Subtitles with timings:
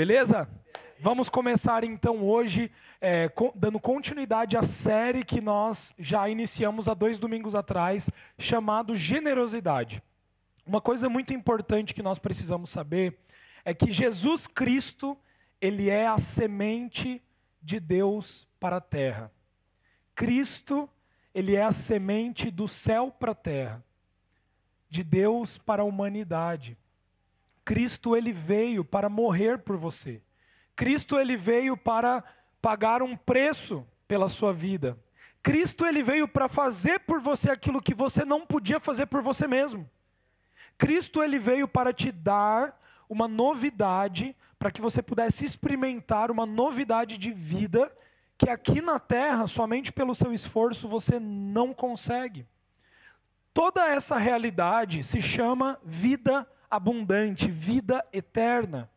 [0.00, 0.48] Beleza?
[0.98, 7.18] Vamos começar então hoje, é, dando continuidade à série que nós já iniciamos há dois
[7.18, 8.08] domingos atrás,
[8.38, 10.02] chamado Generosidade.
[10.64, 13.18] Uma coisa muito importante que nós precisamos saber
[13.62, 15.18] é que Jesus Cristo,
[15.60, 17.22] ele é a semente
[17.60, 19.30] de Deus para a terra.
[20.14, 20.88] Cristo,
[21.34, 23.84] ele é a semente do céu para a terra,
[24.88, 26.78] de Deus para a humanidade.
[27.64, 30.22] Cristo ele veio para morrer por você.
[30.74, 32.24] Cristo ele veio para
[32.60, 34.98] pagar um preço pela sua vida.
[35.42, 39.46] Cristo ele veio para fazer por você aquilo que você não podia fazer por você
[39.46, 39.88] mesmo.
[40.76, 47.18] Cristo ele veio para te dar uma novidade, para que você pudesse experimentar uma novidade
[47.18, 47.90] de vida
[48.40, 52.46] que aqui na terra, somente pelo seu esforço, você não consegue.
[53.52, 58.90] Toda essa realidade se chama vida abundante, vida eterna,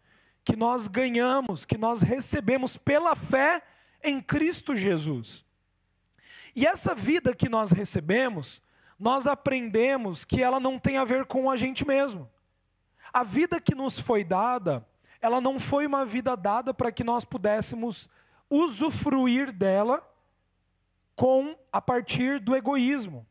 [0.43, 3.61] que nós ganhamos, que nós recebemos pela fé
[4.03, 5.43] em Cristo Jesus.
[6.55, 8.61] E essa vida que nós recebemos,
[8.99, 12.29] nós aprendemos que ela não tem a ver com a gente mesmo.
[13.11, 14.85] A vida que nos foi dada,
[15.21, 18.09] ela não foi uma vida dada para que nós pudéssemos
[18.49, 20.07] usufruir dela
[21.15, 23.25] com a partir do egoísmo,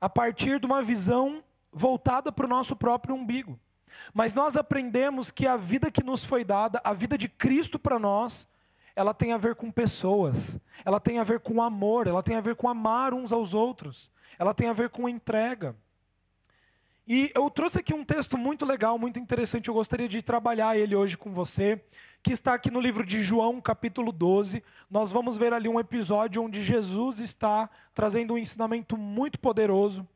[0.00, 3.58] a partir de uma visão voltada para o nosso próprio umbigo.
[4.12, 7.98] Mas nós aprendemos que a vida que nos foi dada, a vida de Cristo para
[7.98, 8.46] nós,
[8.94, 12.40] ela tem a ver com pessoas, ela tem a ver com amor, ela tem a
[12.40, 15.74] ver com amar uns aos outros, ela tem a ver com entrega.
[17.06, 20.94] E eu trouxe aqui um texto muito legal, muito interessante, eu gostaria de trabalhar ele
[20.94, 21.82] hoje com você,
[22.22, 24.62] que está aqui no livro de João, capítulo 12.
[24.88, 30.06] Nós vamos ver ali um episódio onde Jesus está trazendo um ensinamento muito poderoso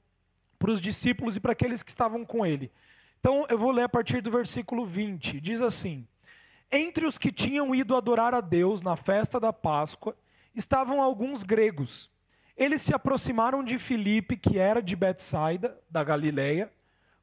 [0.59, 2.71] para os discípulos e para aqueles que estavam com ele.
[3.27, 5.41] Então eu vou ler a partir do versículo 20.
[5.41, 6.07] Diz assim:
[6.71, 10.17] Entre os que tinham ido adorar a Deus na festa da Páscoa,
[10.55, 12.09] estavam alguns gregos.
[12.57, 16.73] Eles se aproximaram de Filipe, que era de Betsaida, da Galileia,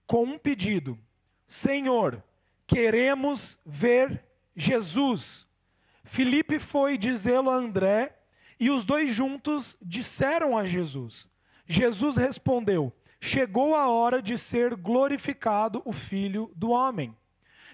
[0.05, 0.99] com um pedido:
[1.47, 2.21] Senhor,
[2.67, 4.25] queremos ver
[4.57, 5.47] Jesus.
[6.03, 8.13] Filipe foi dizê-lo a André,
[8.59, 11.29] e os dois juntos disseram a Jesus.
[11.65, 12.91] Jesus respondeu:
[13.23, 17.15] chegou a hora de ser glorificado o Filho do Homem.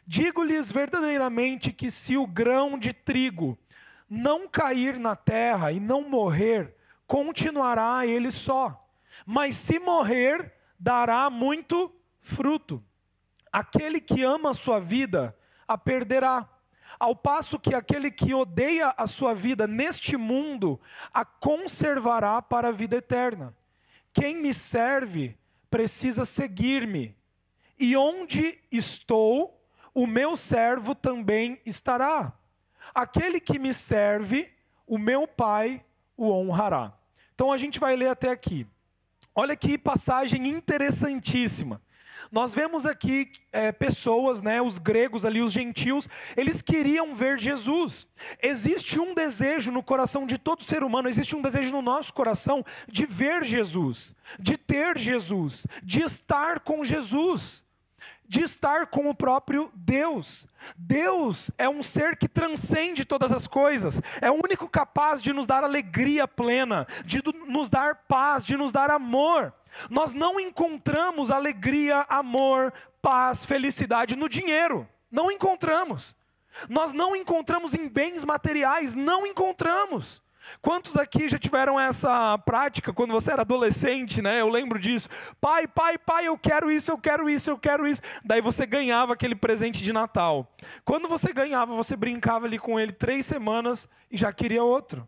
[0.06, 3.58] Digo-lhes verdadeiramente que se o grão de trigo
[4.08, 6.76] não cair na terra e não morrer,
[7.08, 8.88] continuará ele só.
[9.26, 12.84] Mas se morrer, dará muito fruto.
[13.52, 15.36] Aquele que ama a sua vida,
[15.68, 16.48] a perderá.
[17.00, 20.80] Ao passo que aquele que odeia a sua vida neste mundo,
[21.12, 23.56] a conservará para a vida eterna.
[24.14, 25.39] Quem me serve
[25.70, 27.16] precisa seguir-me,
[27.80, 29.62] e onde estou,
[29.94, 32.34] o meu servo também estará.
[32.94, 34.52] Aquele que me serve,
[34.86, 35.84] o meu Pai
[36.18, 36.94] o honrará.
[37.34, 38.68] Então a gente vai ler até aqui.
[39.34, 41.82] Olha que passagem interessantíssima.
[42.32, 46.08] Nós vemos aqui é, pessoas, né, os gregos ali, os gentios,
[46.38, 48.08] eles queriam ver Jesus.
[48.42, 52.64] Existe um desejo no coração de todo ser humano, existe um desejo no nosso coração
[52.88, 57.64] de ver Jesus, de ter Jesus, de estar com Jesus
[58.30, 60.46] de estar com o próprio Deus.
[60.78, 65.48] Deus é um ser que transcende todas as coisas, é o único capaz de nos
[65.48, 69.52] dar alegria plena, de nos dar paz, de nos dar amor.
[69.90, 74.88] Nós não encontramos alegria, amor, paz, felicidade no dinheiro.
[75.12, 76.16] Não encontramos.
[76.68, 80.22] Nós não encontramos em bens materiais, não encontramos.
[80.62, 84.42] Quantos aqui já tiveram essa prática quando você era adolescente, né?
[84.42, 85.08] Eu lembro disso.
[85.40, 88.02] Pai, pai, pai, eu quero isso, eu quero isso, eu quero isso.
[88.26, 90.52] Daí você ganhava aquele presente de Natal.
[90.84, 95.08] Quando você ganhava, você brincava ali com ele três semanas e já queria outro.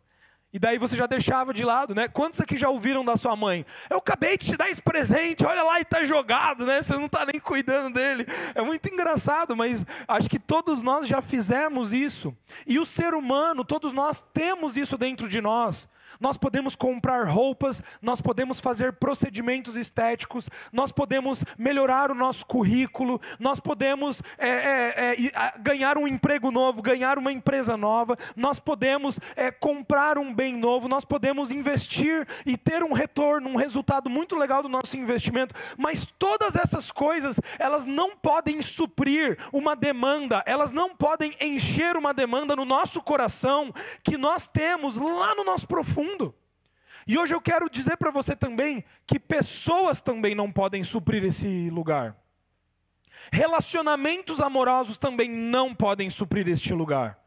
[0.54, 2.10] E daí você já deixava de lado, né?
[2.10, 3.66] Quantos aqui já ouviram da sua mãe?
[3.90, 6.82] Eu acabei de te dar esse presente, olha lá e está jogado, né?
[6.82, 8.26] Você não está nem cuidando dele.
[8.54, 12.36] É muito engraçado, mas acho que todos nós já fizemos isso.
[12.68, 15.88] E o ser humano, todos nós temos isso dentro de nós
[16.22, 23.20] nós podemos comprar roupas, nós podemos fazer procedimentos estéticos, nós podemos melhorar o nosso currículo,
[23.40, 29.20] nós podemos é, é, é, ganhar um emprego novo, ganhar uma empresa nova, nós podemos
[29.36, 34.36] é, comprar um bem novo, nós podemos investir e ter um retorno, um resultado muito
[34.36, 40.72] legal do nosso investimento, mas todas essas coisas, elas não podem suprir uma demanda, elas
[40.72, 43.74] não podem encher uma demanda no nosso coração
[44.04, 46.36] que nós temos lá no nosso profundo mundo.
[47.08, 51.70] E hoje eu quero dizer para você também que pessoas também não podem suprir esse
[51.70, 52.16] lugar.
[53.32, 57.20] Relacionamentos amorosos também não podem suprir este lugar.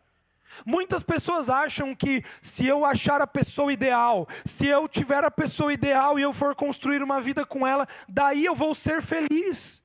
[0.64, 5.72] Muitas pessoas acham que se eu achar a pessoa ideal, se eu tiver a pessoa
[5.72, 9.82] ideal e eu for construir uma vida com ela, daí eu vou ser feliz.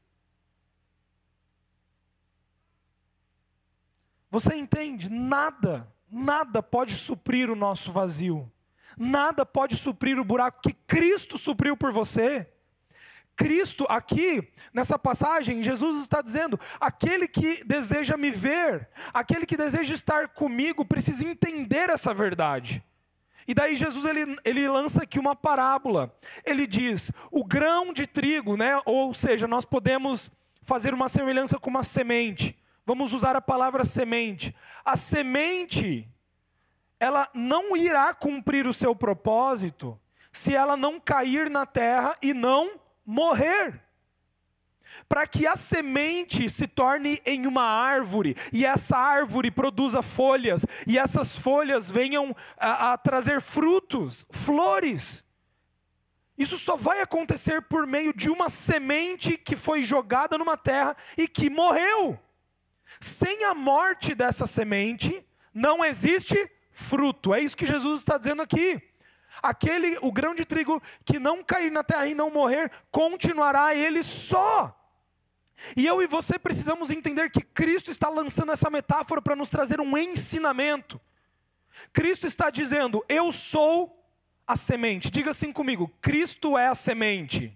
[4.29, 5.09] Você entende?
[5.09, 8.51] Nada, nada pode suprir o nosso vazio.
[9.01, 12.45] Nada pode suprir o buraco que Cristo supriu por você.
[13.33, 19.93] Cristo, aqui, nessa passagem, Jesus está dizendo: aquele que deseja me ver, aquele que deseja
[19.93, 22.83] estar comigo, precisa entender essa verdade.
[23.47, 26.13] E daí Jesus ele, ele lança aqui uma parábola.
[26.45, 28.81] Ele diz: o grão de trigo, né?
[28.85, 30.29] Ou seja, nós podemos
[30.63, 32.59] fazer uma semelhança com uma semente.
[32.85, 34.53] Vamos usar a palavra semente.
[34.83, 36.05] A semente,
[36.99, 39.99] ela não irá cumprir o seu propósito
[40.31, 43.81] se ela não cair na terra e não morrer.
[45.07, 50.99] Para que a semente se torne em uma árvore, e essa árvore produza folhas, e
[50.99, 55.23] essas folhas venham a, a trazer frutos, flores.
[56.37, 61.27] Isso só vai acontecer por meio de uma semente que foi jogada numa terra e
[61.27, 62.19] que morreu.
[62.99, 66.49] Sem a morte dessa semente, não existe
[66.79, 67.33] fruto.
[67.33, 68.81] É isso que Jesus está dizendo aqui.
[69.41, 74.01] Aquele, o grão de trigo que não cair na terra e não morrer, continuará ele
[74.03, 74.75] só.
[75.75, 79.79] E eu e você precisamos entender que Cristo está lançando essa metáfora para nos trazer
[79.79, 80.99] um ensinamento.
[81.91, 83.95] Cristo está dizendo: Eu sou
[84.47, 85.11] a semente.
[85.11, 87.55] Diga assim comigo: Cristo é a semente.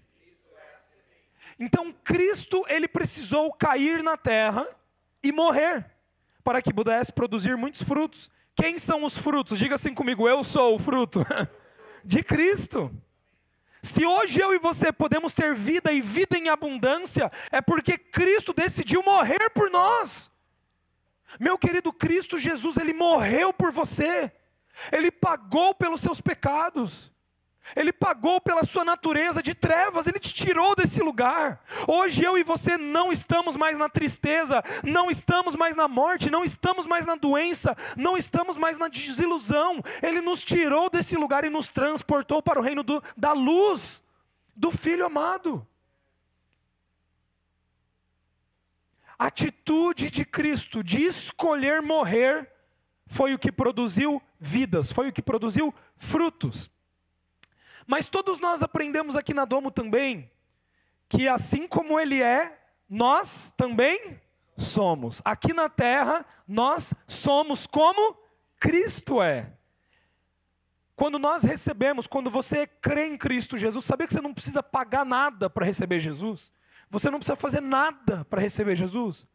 [1.59, 4.67] Então Cristo ele precisou cair na terra
[5.21, 5.85] e morrer
[6.43, 8.29] para que pudesse produzir muitos frutos.
[8.55, 9.57] Quem são os frutos?
[9.59, 11.25] Diga assim comigo: Eu sou o fruto.
[12.03, 12.91] de Cristo.
[13.81, 18.53] Se hoje eu e você podemos ter vida e vida em abundância, é porque Cristo
[18.53, 20.31] decidiu morrer por nós.
[21.39, 24.31] Meu querido Cristo Jesus, ele morreu por você,
[24.91, 27.12] ele pagou pelos seus pecados.
[27.75, 31.63] Ele pagou pela sua natureza de trevas, ele te tirou desse lugar.
[31.87, 36.43] Hoje eu e você não estamos mais na tristeza, não estamos mais na morte, não
[36.43, 39.81] estamos mais na doença, não estamos mais na desilusão.
[40.01, 44.03] Ele nos tirou desse lugar e nos transportou para o reino do, da luz,
[44.55, 45.65] do Filho amado.
[49.17, 52.51] Atitude de Cristo de escolher morrer
[53.07, 56.69] foi o que produziu vidas, foi o que produziu frutos.
[57.85, 60.29] Mas todos nós aprendemos aqui na Domo também
[61.09, 62.59] que assim como ele é,
[62.89, 64.19] nós também
[64.57, 65.21] somos.
[65.23, 68.17] Aqui na terra, nós somos como
[68.59, 69.53] Cristo é.
[70.95, 75.05] Quando nós recebemos, quando você crê em Cristo Jesus, sabia que você não precisa pagar
[75.05, 76.51] nada para receber Jesus?
[76.89, 79.25] Você não precisa fazer nada para receber Jesus?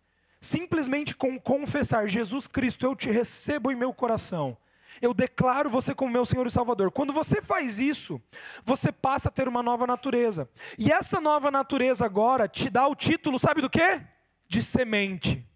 [0.40, 4.56] Simplesmente com confessar, Jesus Cristo, eu te recebo em meu coração
[5.00, 6.90] eu declaro você como meu Senhor e Salvador.
[6.90, 8.20] Quando você faz isso,
[8.64, 10.48] você passa a ter uma nova natureza.
[10.78, 14.02] E essa nova natureza agora te dá o título, sabe do quê?
[14.48, 15.46] De semente.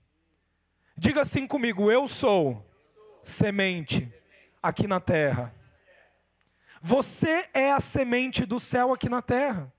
[0.97, 2.65] Diga assim comigo: eu sou
[3.23, 4.13] semente
[4.63, 5.55] aqui na terra.
[6.81, 9.73] Você é a semente do céu aqui na terra.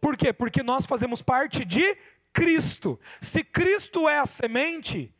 [0.00, 0.32] Por quê?
[0.32, 1.96] Porque nós fazemos parte de
[2.32, 2.98] Cristo.
[3.20, 5.14] Se Cristo é a semente,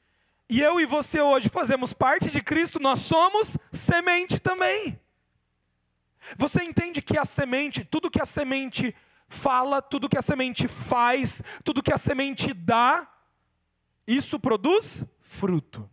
[0.49, 5.01] e eu e você hoje fazemos parte de Cristo, nós somos semente também.
[6.37, 8.95] Você entende que a semente, tudo que a semente
[9.29, 13.09] fala, tudo que a semente faz, tudo que a semente dá,
[14.07, 15.89] isso produz fruto.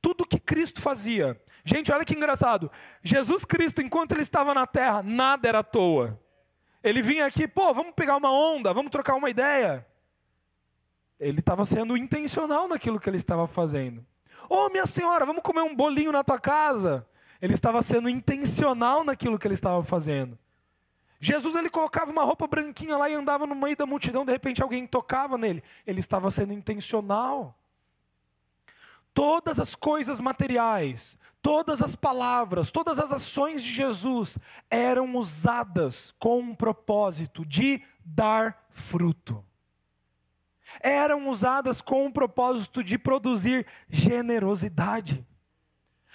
[0.00, 1.40] Tudo que Cristo fazia.
[1.64, 2.70] Gente, olha que engraçado.
[3.02, 6.18] Jesus Cristo, enquanto ele estava na terra, nada era à toa.
[6.82, 9.86] Ele vinha aqui, pô, vamos pegar uma onda, vamos trocar uma ideia.
[11.22, 14.04] Ele estava sendo intencional naquilo que ele estava fazendo.
[14.48, 17.06] Ô, oh, minha senhora, vamos comer um bolinho na tua casa.
[17.40, 20.36] Ele estava sendo intencional naquilo que ele estava fazendo.
[21.20, 24.60] Jesus ele colocava uma roupa branquinha lá e andava no meio da multidão, de repente
[24.60, 25.62] alguém tocava nele.
[25.86, 27.56] Ele estava sendo intencional.
[29.14, 34.38] Todas as coisas materiais, todas as palavras, todas as ações de Jesus
[34.68, 39.44] eram usadas com um propósito de dar fruto
[40.80, 45.26] eram usadas com o propósito de produzir generosidade.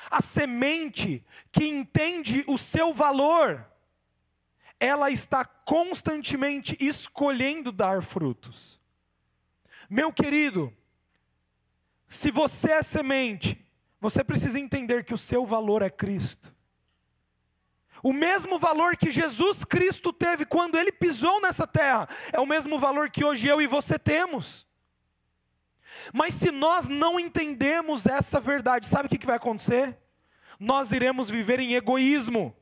[0.10, 3.66] A semente que entende o seu valor,
[4.80, 8.80] ela está constantemente escolhendo dar frutos.
[9.90, 10.74] Meu querido,
[12.08, 13.66] se você é semente,
[14.00, 16.54] você precisa entender que o seu valor é Cristo.
[18.04, 22.78] O mesmo valor que Jesus Cristo teve quando ele pisou nessa terra, é o mesmo
[22.78, 24.68] valor que hoje eu e você temos.
[26.14, 29.98] Mas se nós não entendemos essa verdade, sabe o que vai acontecer?
[30.60, 32.56] Nós iremos viver em egoísmo.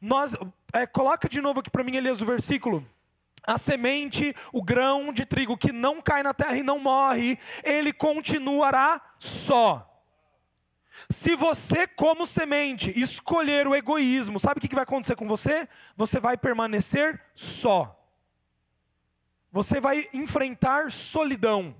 [0.00, 0.34] Nós,
[0.72, 2.86] é, coloca de novo aqui para mim, Elias, o versículo.
[3.44, 7.92] A semente, o grão de trigo que não cai na terra e não morre, ele
[7.92, 9.84] continuará só.
[11.10, 15.68] Se você, como semente, escolher o egoísmo, sabe o que vai acontecer com você?
[15.96, 17.94] Você vai permanecer só.
[19.50, 21.74] Você vai enfrentar solidão.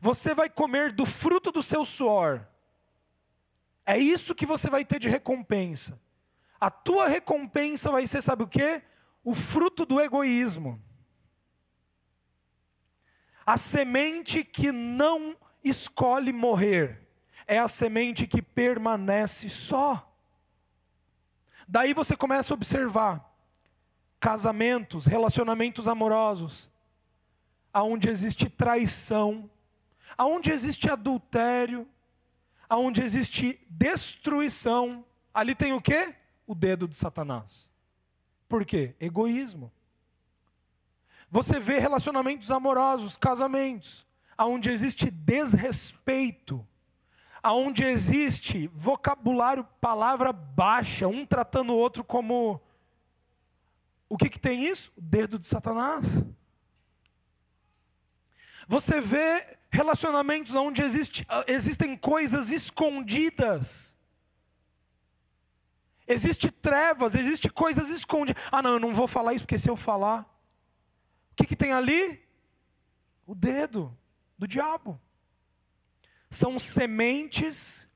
[0.00, 2.46] Você vai comer do fruto do seu suor.
[3.86, 6.00] É isso que você vai ter de recompensa.
[6.60, 8.82] A tua recompensa vai ser, sabe o quê?
[9.22, 10.82] O fruto do egoísmo.
[13.46, 17.03] A semente que não escolhe morrer
[17.46, 20.10] é a semente que permanece só.
[21.66, 23.32] Daí você começa a observar
[24.20, 26.70] casamentos, relacionamentos amorosos,
[27.72, 29.50] aonde existe traição,
[30.16, 31.86] aonde existe adultério,
[32.68, 36.14] aonde existe destruição, ali tem o quê?
[36.46, 37.68] O dedo de Satanás.
[38.48, 38.94] Por quê?
[39.00, 39.70] Egoísmo.
[41.30, 46.64] Você vê relacionamentos amorosos, casamentos, aonde existe desrespeito,
[47.44, 52.58] aonde existe vocabulário, palavra baixa, um tratando o outro como
[54.08, 54.90] o que, que tem isso?
[54.96, 56.06] O dedo de Satanás.
[58.66, 63.94] Você vê relacionamentos onde existe, existem coisas escondidas.
[66.06, 68.42] Existe trevas, existe coisas escondidas.
[68.50, 70.22] Ah, não, eu não vou falar isso porque se eu falar,
[71.32, 72.26] o que, que tem ali?
[73.26, 73.94] O dedo
[74.38, 74.98] do diabo.
[76.34, 77.86] São sementes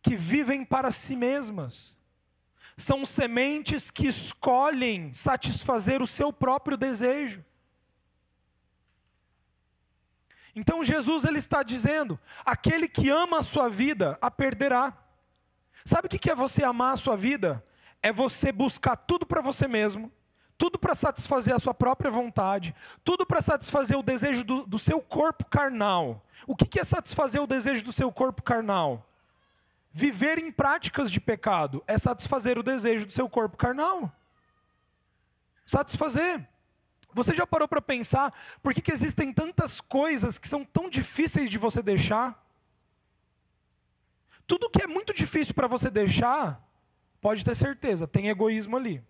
[0.00, 1.96] que vivem para si mesmas.
[2.76, 7.44] São sementes que escolhem satisfazer o seu próprio desejo.
[10.54, 14.96] Então Jesus ele está dizendo: aquele que ama a sua vida a perderá.
[15.84, 17.66] Sabe o que é você amar a sua vida?
[18.00, 20.12] É você buscar tudo para você mesmo,
[20.58, 25.00] tudo para satisfazer a sua própria vontade, tudo para satisfazer o desejo do, do, seu
[25.00, 26.22] corpo carnal.
[26.46, 29.06] O que é satisfazer o desejo do seu corpo carnal?
[29.92, 34.12] Viver em práticas de pecado é satisfazer o desejo do seu corpo carnal.
[35.64, 36.46] Satisfazer.
[37.12, 38.32] Você já parou para pensar
[38.62, 42.44] por que, que existem tantas coisas que são tão difíceis de você deixar?
[44.46, 46.62] Tudo que é muito difícil para você deixar,
[47.20, 49.02] pode ter certeza, tem egoísmo ali.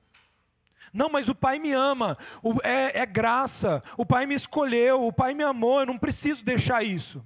[0.92, 2.16] Não, mas o pai me ama,
[2.62, 6.82] é, é graça, o pai me escolheu, o pai me amou, eu não preciso deixar
[6.82, 7.24] isso.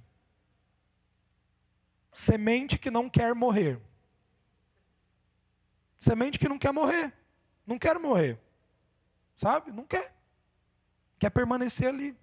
[2.12, 3.80] Semente que não quer morrer.
[5.98, 7.12] Semente que não quer morrer.
[7.66, 8.38] Não quer morrer.
[9.36, 9.70] Sabe?
[9.70, 10.12] Não quer
[11.20, 12.16] quer permanecer ali.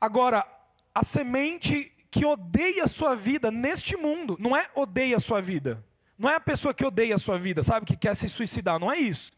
[0.00, 0.44] Agora,
[0.92, 5.84] a semente que odeia a sua vida neste mundo, não é odeia a sua vida.
[6.18, 8.90] Não é a pessoa que odeia a sua vida, sabe, que quer se suicidar, não
[8.90, 9.32] é isso.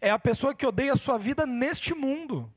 [0.00, 2.52] É a pessoa que odeia a sua vida neste mundo.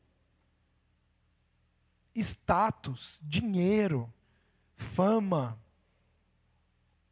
[2.16, 4.12] Status, dinheiro,
[4.76, 5.58] fama,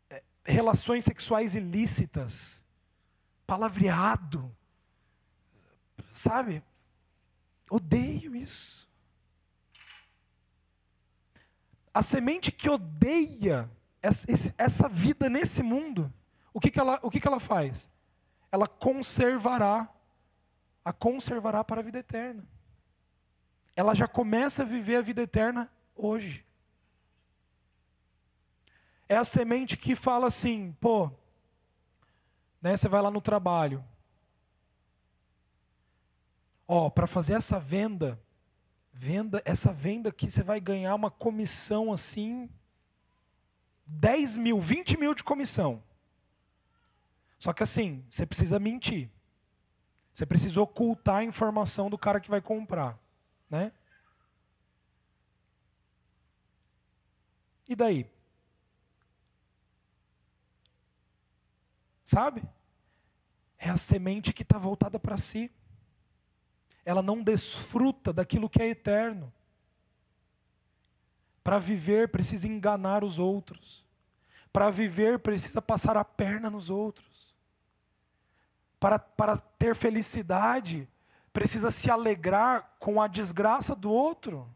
[0.10, 2.62] é, relações sexuais ilícitas,
[3.46, 4.52] palavreado,
[6.18, 6.64] Sabe?
[7.70, 8.90] Odeio isso.
[11.94, 13.70] A semente que odeia
[14.02, 16.12] essa vida nesse mundo,
[16.58, 17.88] o que, que, ela, o que, que ela faz?
[18.52, 19.88] Ela conservará,
[20.84, 22.44] a conservará para a vida eterna.
[23.76, 26.44] Ela já começa a viver a vida eterna hoje.
[29.08, 31.12] É a semente que fala assim, pô,
[32.60, 33.86] né, você vai lá no trabalho,
[36.68, 38.20] Ó, para fazer essa venda,
[38.92, 42.50] venda, essa venda aqui você vai ganhar uma comissão assim,
[43.86, 45.82] 10 mil, 20 mil de comissão.
[47.38, 49.10] Só que assim, você precisa mentir.
[50.14, 53.00] Você precisa ocultar a informação do cara que vai comprar,
[53.50, 53.72] né?
[57.68, 58.10] E daí?
[62.04, 62.44] Sabe?
[63.58, 65.52] É a semente que está voltada para si
[66.88, 69.34] ela não desfruta daquilo que é eterno.
[71.44, 73.86] Para viver, precisa enganar os outros.
[74.54, 77.17] Para viver, precisa passar a perna nos outros.
[78.80, 80.88] Para, para ter felicidade,
[81.34, 84.48] precisa se alegrar com a desgraça do outro.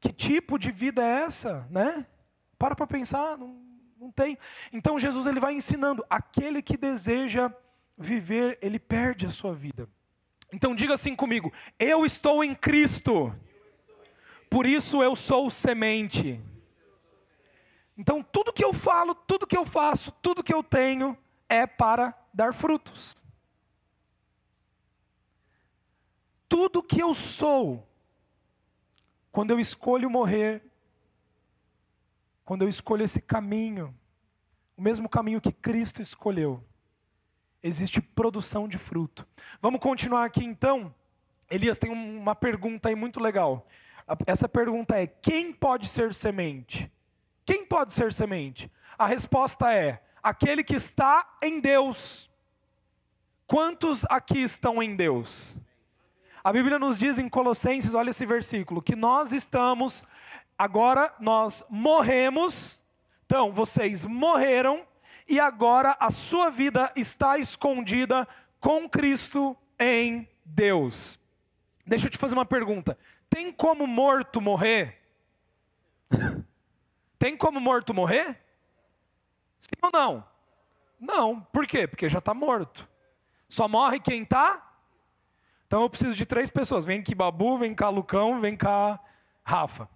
[0.00, 2.06] Que tipo de vida é essa, né?
[2.58, 3.60] Para para pensar, não,
[3.98, 4.36] não tenho.
[4.72, 7.52] Então Jesus ele vai ensinando, aquele que deseja
[7.96, 9.88] viver, ele perde a sua vida.
[10.52, 13.34] Então diga assim comigo: eu estou em Cristo.
[14.48, 16.40] Por isso eu sou semente.
[17.98, 21.16] Então tudo que eu falo, tudo que eu faço, tudo que eu tenho
[21.48, 23.16] é para dar frutos.
[26.46, 27.88] Tudo que eu sou,
[29.32, 30.62] quando eu escolho morrer,
[32.44, 33.96] quando eu escolho esse caminho,
[34.76, 36.62] o mesmo caminho que Cristo escolheu,
[37.62, 39.26] existe produção de fruto.
[39.62, 40.94] Vamos continuar aqui então.
[41.50, 43.66] Elias tem uma pergunta aí muito legal.
[44.26, 46.92] Essa pergunta é: quem pode ser semente?
[47.46, 48.70] Quem pode ser semente?
[48.98, 52.28] A resposta é: aquele que está em Deus.
[53.46, 55.56] Quantos aqui estão em Deus?
[56.42, 60.04] A Bíblia nos diz em Colossenses, olha esse versículo, que nós estamos,
[60.58, 62.82] agora nós morremos,
[63.24, 64.84] então vocês morreram,
[65.28, 68.26] e agora a sua vida está escondida
[68.58, 71.20] com Cristo em Deus.
[71.86, 72.98] Deixa eu te fazer uma pergunta:
[73.30, 75.00] tem como morto morrer?
[77.16, 78.44] tem como morto morrer?
[79.66, 80.24] Sim ou não?
[80.98, 81.40] Não.
[81.40, 81.86] Por quê?
[81.86, 82.88] Porque já está morto.
[83.48, 84.62] Só morre quem está?
[85.66, 86.84] Então eu preciso de três pessoas.
[86.84, 89.00] Vem aqui Babu, vem cá Lucão, vem cá
[89.44, 89.88] Rafa.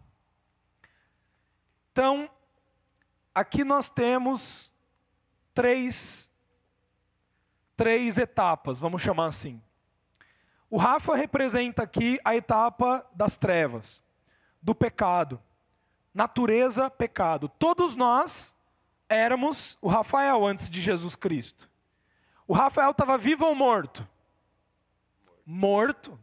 [1.92, 2.30] Então,
[3.34, 4.72] aqui nós temos
[5.52, 6.32] três,
[7.76, 9.60] três etapas, vamos chamar assim.
[10.68, 14.00] O Rafa representa aqui a etapa das trevas,
[14.62, 15.40] do pecado.
[16.14, 17.48] Natureza, pecado.
[17.48, 18.56] Todos nós
[19.10, 21.68] éramos o Rafael antes de Jesus Cristo.
[22.46, 24.08] O Rafael estava vivo ou morto?
[25.44, 26.18] Morto.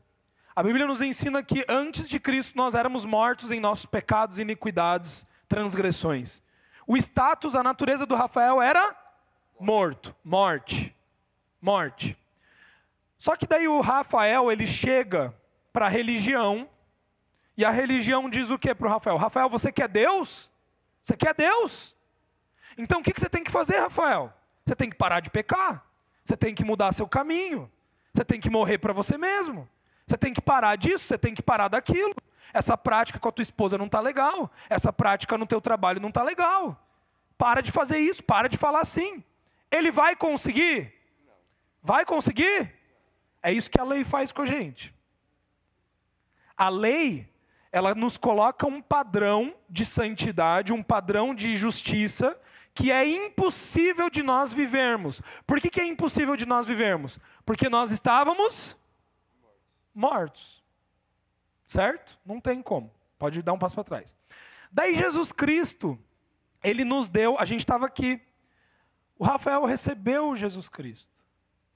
[0.55, 5.27] A Bíblia nos ensina que antes de Cristo nós éramos mortos em nossos pecados, iniquidades,
[5.47, 6.41] transgressões.
[6.87, 8.95] O status, a natureza do Rafael era
[9.59, 10.95] morto, morte,
[11.61, 12.17] morte.
[13.19, 15.35] Só que daí o Rafael, ele chega
[15.73, 16.69] para a religião,
[17.57, 19.17] e a religião diz o que para o Rafael?
[19.17, 20.49] Rafael, você quer Deus?
[21.01, 21.96] Você quer Deus?
[22.77, 24.33] Então o que você tem que fazer, Rafael?
[24.65, 25.83] Você tem que parar de pecar,
[26.23, 27.71] você tem que mudar seu caminho,
[28.13, 29.67] você tem que morrer para você mesmo,
[30.05, 32.15] você tem que parar disso, você tem que parar daquilo.
[32.53, 36.09] Essa prática com a tua esposa não está legal, essa prática no teu trabalho não
[36.09, 36.77] está legal.
[37.37, 39.23] Para de fazer isso, para de falar assim.
[39.71, 40.93] Ele vai conseguir?
[41.81, 42.73] Vai conseguir?
[43.41, 44.93] É isso que a lei faz com a gente.
[46.57, 47.29] A lei,
[47.71, 52.37] ela nos coloca um padrão de santidade, um padrão de justiça,
[52.77, 55.19] que é impossível de nós vivermos.
[55.47, 57.17] Por que, que é impossível de nós vivermos?
[57.43, 58.77] Porque nós estávamos
[59.95, 60.63] mortos.
[61.65, 62.19] Certo?
[62.23, 62.93] Não tem como.
[63.17, 64.15] Pode dar um passo para trás.
[64.71, 65.97] Daí Jesus Cristo,
[66.63, 68.21] ele nos deu, a gente estava aqui.
[69.17, 71.11] O Rafael recebeu Jesus Cristo.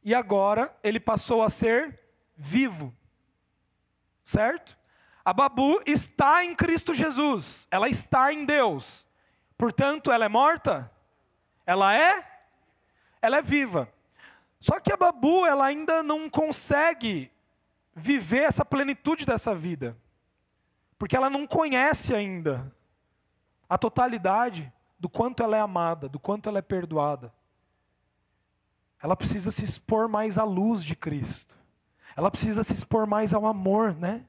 [0.04, 2.00] E agora ele passou a ser
[2.38, 2.96] vivo.
[4.24, 4.78] Certo?
[5.26, 7.68] A Babu está em Cristo Jesus.
[7.72, 9.08] Ela está em Deus.
[9.62, 10.92] Portanto, ela é morta?
[11.68, 12.28] Ela é?
[13.22, 13.88] Ela é viva.
[14.60, 17.32] Só que a Babu, ela ainda não consegue
[17.96, 19.96] viver essa plenitude dessa vida.
[20.98, 22.74] Porque ela não conhece ainda
[23.70, 27.32] a totalidade do quanto ela é amada, do quanto ela é perdoada.
[29.00, 31.56] Ela precisa se expor mais à luz de Cristo.
[32.16, 34.26] Ela precisa se expor mais ao amor, né?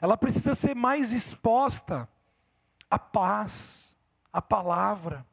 [0.00, 2.08] Ela precisa ser mais exposta
[2.90, 3.85] à paz,
[4.36, 5.26] à palavra.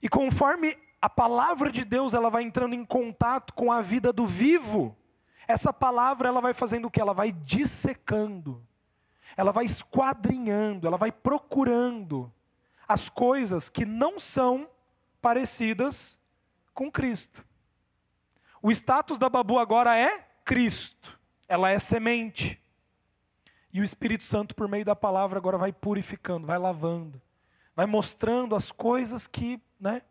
[0.00, 4.26] E conforme a palavra de Deus ela vai entrando em contato com a vida do
[4.26, 4.96] vivo,
[5.46, 6.98] essa palavra ela vai fazendo o que?
[6.98, 8.66] Ela vai dissecando,
[9.36, 12.32] ela vai esquadrinhando, ela vai procurando
[12.86, 14.66] as coisas que não são
[15.20, 16.18] parecidas
[16.72, 17.44] com Cristo.
[18.62, 22.58] O status da Babu agora é Cristo, ela é semente.
[23.70, 27.20] E o Espírito Santo, por meio da palavra, agora vai purificando, vai lavando,
[27.78, 30.02] vai mostrando as coisas que, né?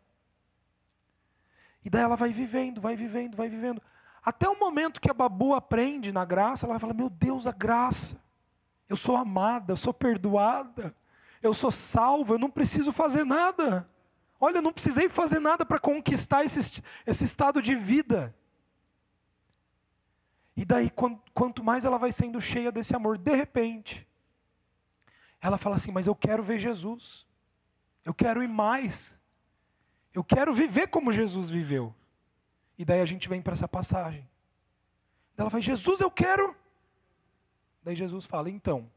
[1.84, 3.82] E daí ela vai vivendo, vai vivendo, vai vivendo.
[4.24, 7.52] Até o momento que a Babu aprende na graça, ela vai falar: Meu Deus, a
[7.52, 8.18] graça.
[8.88, 10.96] Eu sou amada, eu sou perdoada,
[11.42, 13.86] eu sou salva, eu não preciso fazer nada.
[14.40, 18.34] Olha, eu não precisei fazer nada para conquistar esse, esse estado de vida.
[20.56, 20.90] E daí,
[21.34, 24.08] quanto mais ela vai sendo cheia desse amor, de repente,
[25.38, 27.27] ela fala assim: Mas eu quero ver Jesus,
[28.08, 29.18] eu quero ir mais,
[30.14, 31.94] eu quero viver como Jesus viveu.
[32.78, 34.26] E daí a gente vem para essa passagem.
[35.36, 36.56] Ela fala: Jesus, eu quero.
[37.84, 38.90] Daí Jesus fala: Então,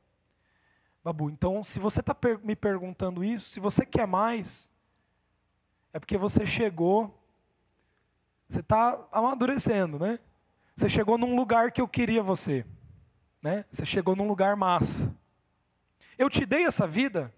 [1.04, 4.72] Babu, então se você está per me perguntando isso, se você quer mais,
[5.92, 7.14] é porque você chegou,
[8.48, 10.20] você está amadurecendo, né?
[10.74, 12.66] Você chegou num lugar que eu queria você,
[13.42, 13.66] né?
[13.72, 15.14] Você chegou num lugar massa.
[16.18, 17.34] Eu te dei essa vida,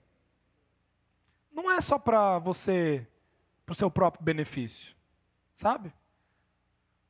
[1.53, 3.07] não é só para você,
[3.65, 4.95] para o seu próprio benefício,
[5.55, 5.93] sabe?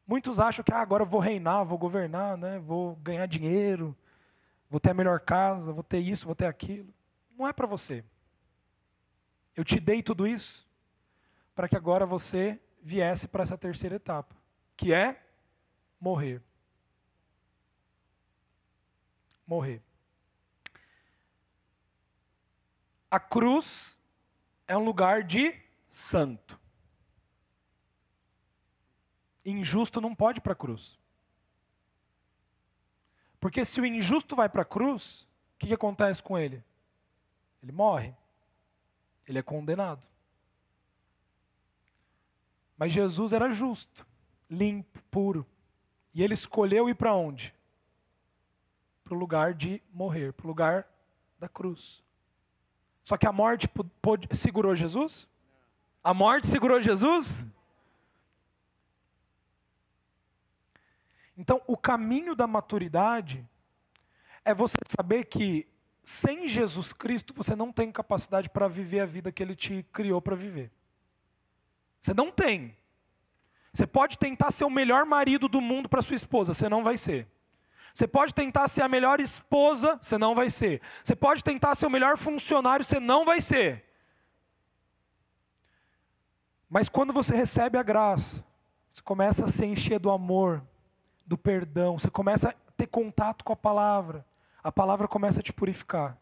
[0.06, 2.60] Muitos acham que ah, agora eu vou reinar, vou governar, né?
[2.60, 3.96] vou ganhar dinheiro,
[4.70, 6.94] vou ter a melhor casa, vou ter isso, vou ter aquilo.
[7.38, 8.04] Não é para você.
[9.56, 10.68] Eu te dei tudo isso
[11.56, 14.36] para que agora você viesse para essa terceira etapa,
[14.76, 15.24] que é
[16.00, 16.42] morrer.
[19.48, 19.82] Morrer.
[23.10, 23.98] A cruz
[24.68, 25.56] é um lugar de
[25.90, 26.60] santo.
[29.46, 31.00] Injusto não pode para a cruz.
[33.40, 36.64] Porque se o injusto vai para a cruz, o que, que acontece com ele?
[37.62, 38.16] Ele morre.
[39.28, 40.08] Ele é condenado.
[42.78, 44.06] Mas Jesus era justo,
[44.50, 45.46] limpo, puro.
[46.14, 47.54] E ele escolheu ir para onde?
[49.04, 50.88] Para o lugar de morrer, para o lugar
[51.40, 52.03] da cruz.
[53.04, 53.68] Só que a morte
[54.02, 55.28] pôde, segurou Jesus?
[56.04, 57.46] A morte segurou Jesus?
[61.38, 63.48] Então, o caminho da maturidade
[64.46, 65.68] é você saber que
[66.04, 70.22] sem Jesus Cristo você não tem capacidade para viver a vida que Ele te criou
[70.22, 70.72] para viver.
[72.00, 72.78] Você não tem.
[73.74, 76.98] Você pode tentar ser o melhor marido do mundo para sua esposa, você não vai
[76.98, 77.28] ser.
[77.94, 80.82] Você pode tentar ser a melhor esposa, você não vai ser.
[81.04, 83.86] Você pode tentar ser o melhor funcionário, você não vai ser.
[86.68, 88.44] Mas quando você recebe a graça,
[88.92, 90.66] você começa a se encher do amor,
[91.24, 94.26] do perdão, você começa a ter contato com a palavra,
[94.64, 96.18] a palavra começa a te purificar.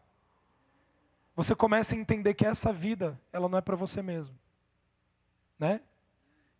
[1.34, 4.38] Você começa a entender que essa vida, ela não é para você mesmo.
[5.58, 5.80] Né?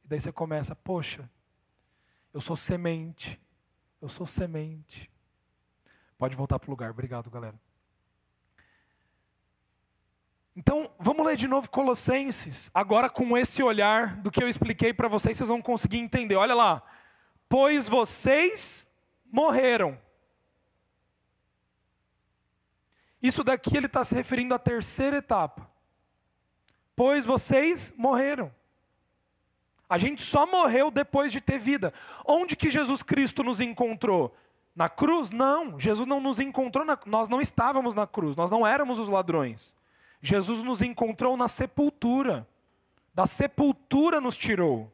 [0.02, 1.28] E daí você começa, poxa,
[2.32, 3.38] eu sou semente,
[4.02, 5.08] eu sou semente.
[6.18, 6.90] Pode voltar para o lugar.
[6.90, 7.54] Obrigado, galera.
[10.56, 15.08] Então, vamos ler de novo Colossenses, agora com esse olhar do que eu expliquei para
[15.08, 16.34] vocês, vocês vão conseguir entender.
[16.34, 16.82] Olha lá.
[17.48, 18.90] Pois vocês
[19.24, 19.98] morreram.
[23.22, 25.70] Isso daqui ele está se referindo à terceira etapa.
[26.94, 28.52] Pois vocês morreram.
[29.92, 31.92] A gente só morreu depois de ter vida.
[32.24, 34.34] Onde que Jesus Cristo nos encontrou?
[34.74, 35.30] Na cruz?
[35.30, 36.98] Não, Jesus não nos encontrou, na...
[37.04, 39.76] nós não estávamos na cruz, nós não éramos os ladrões.
[40.22, 42.48] Jesus nos encontrou na sepultura.
[43.12, 44.90] Da sepultura nos tirou.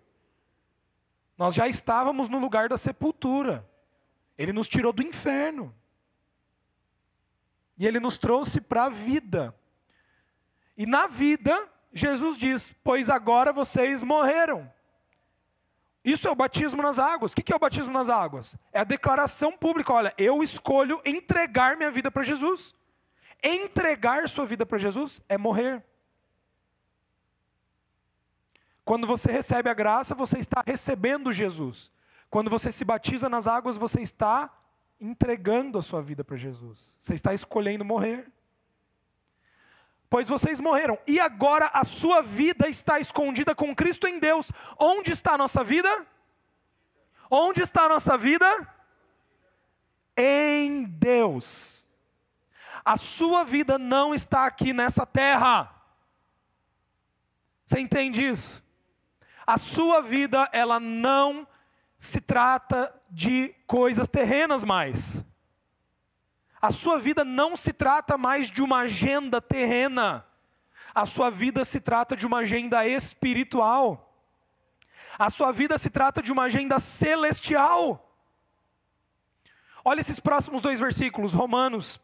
[1.37, 3.65] Nós já estávamos no lugar da sepultura.
[4.37, 5.73] Ele nos tirou do inferno.
[7.79, 9.55] E ele nos trouxe para a vida.
[10.77, 14.77] E na vida, Jesus diz: Pois agora vocês morreram.
[16.09, 17.33] Isso é o batismo nas águas.
[17.33, 18.57] O que é o batismo nas águas?
[18.73, 22.75] É a declaração pública: olha, eu escolho entregar minha vida para Jesus.
[23.43, 25.85] Entregar sua vida para Jesus é morrer.
[28.87, 31.93] Quando você recebe a graça, você está recebendo Jesus.
[32.31, 34.51] Quando você se batiza nas águas, você está
[34.99, 36.97] entregando a sua vida para Jesus.
[36.99, 38.33] Você está escolhendo morrer.
[40.11, 44.51] Pois vocês morreram, e agora a sua vida está escondida com Cristo em Deus.
[44.79, 46.07] Onde está a nossa vida?
[47.31, 48.47] Onde está a nossa vida?
[50.17, 51.87] Em Deus.
[52.83, 55.71] A sua vida não está aqui nessa terra.
[57.67, 58.65] Você entende isso?
[59.47, 61.47] A sua vida, ela não
[61.99, 65.23] se trata de coisas terrenas mais.
[66.61, 70.25] A sua vida não se trata mais de uma agenda terrena.
[70.95, 74.13] A sua vida se trata de uma agenda espiritual.
[75.19, 78.05] A sua vida se trata de uma agenda celestial.
[79.85, 82.01] Olha esses próximos dois versículos, Romanos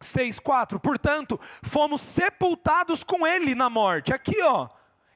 [0.00, 0.78] 6, 4.
[0.78, 4.12] Portanto, fomos sepultados com Ele na morte.
[4.12, 4.68] Aqui, ó.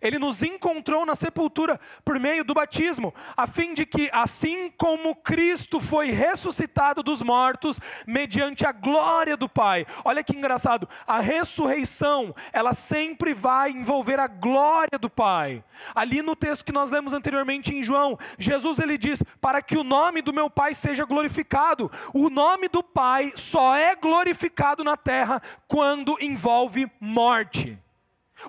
[0.03, 5.15] Ele nos encontrou na sepultura por meio do batismo, a fim de que, assim como
[5.15, 9.87] Cristo foi ressuscitado dos mortos, mediante a glória do Pai.
[10.05, 15.65] Olha que engraçado, a ressurreição, ela sempre vai envolver a glória do Pai.
[15.95, 19.85] Ali no texto que nós lemos anteriormente em João, Jesus ele diz: "Para que o
[19.85, 21.91] nome do meu Pai seja glorificado".
[22.13, 27.82] O nome do Pai só é glorificado na terra quando envolve morte.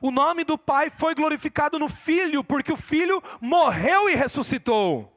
[0.02, 5.12] O nome do Pai foi glorificado no Filho, porque o Filho morreu e ressuscitou.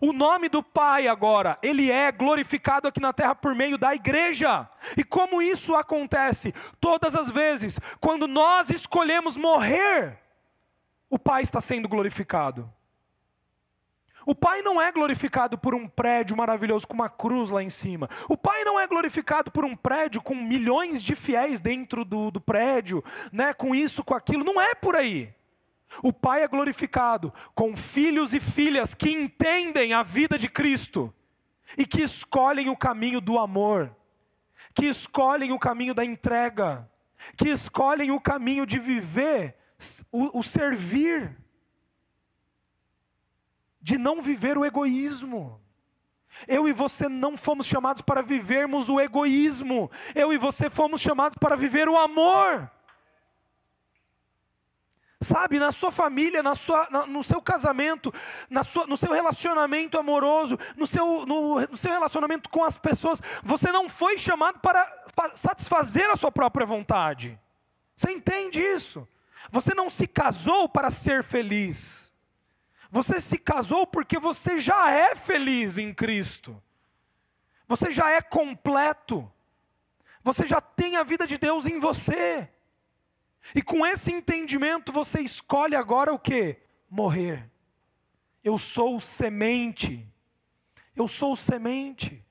[0.00, 4.68] O nome do Pai agora, ele é glorificado aqui na terra por meio da igreja.
[4.96, 6.54] E como isso acontece?
[6.80, 10.18] Todas as vezes, quando nós escolhemos morrer,
[11.08, 12.72] o Pai está sendo glorificado.
[14.24, 18.08] O Pai não é glorificado por um prédio maravilhoso com uma cruz lá em cima.
[18.28, 22.40] O Pai não é glorificado por um prédio com milhões de fiéis dentro do, do
[22.40, 23.52] prédio, né?
[23.52, 24.44] com isso, com aquilo.
[24.44, 25.32] Não é por aí.
[26.02, 31.12] O Pai é glorificado com filhos e filhas que entendem a vida de Cristo
[31.76, 33.94] e que escolhem o caminho do amor,
[34.74, 36.88] que escolhem o caminho da entrega,
[37.36, 39.56] que escolhem o caminho de viver
[40.10, 41.36] o, o servir,
[43.82, 45.60] de não viver o egoísmo.
[46.46, 51.36] Eu e você não fomos chamados para vivermos o egoísmo, eu e você fomos chamados
[51.38, 52.70] para viver o amor.
[55.20, 58.12] Sabe, na sua família, na sua, na, no seu casamento,
[58.50, 63.22] na sua, no seu relacionamento amoroso, no seu, no, no seu relacionamento com as pessoas,
[63.42, 67.38] você não foi chamado para satisfazer a sua própria vontade.
[67.94, 69.06] Você entende isso?
[69.50, 72.11] Você não se casou para ser feliz.
[72.92, 76.62] Você se casou porque você já é feliz em Cristo.
[77.66, 79.32] Você já é completo.
[80.22, 82.50] Você já tem a vida de Deus em você.
[83.54, 86.58] E com esse entendimento você escolhe agora o que?
[86.90, 87.50] Morrer.
[88.44, 90.06] Eu sou semente.
[90.94, 92.22] Eu sou semente.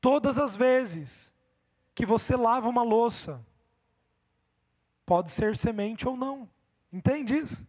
[0.00, 1.32] Todas as vezes
[1.94, 3.46] que você lava uma louça,
[5.06, 6.50] pode ser semente ou não.
[6.92, 7.64] Entende isso?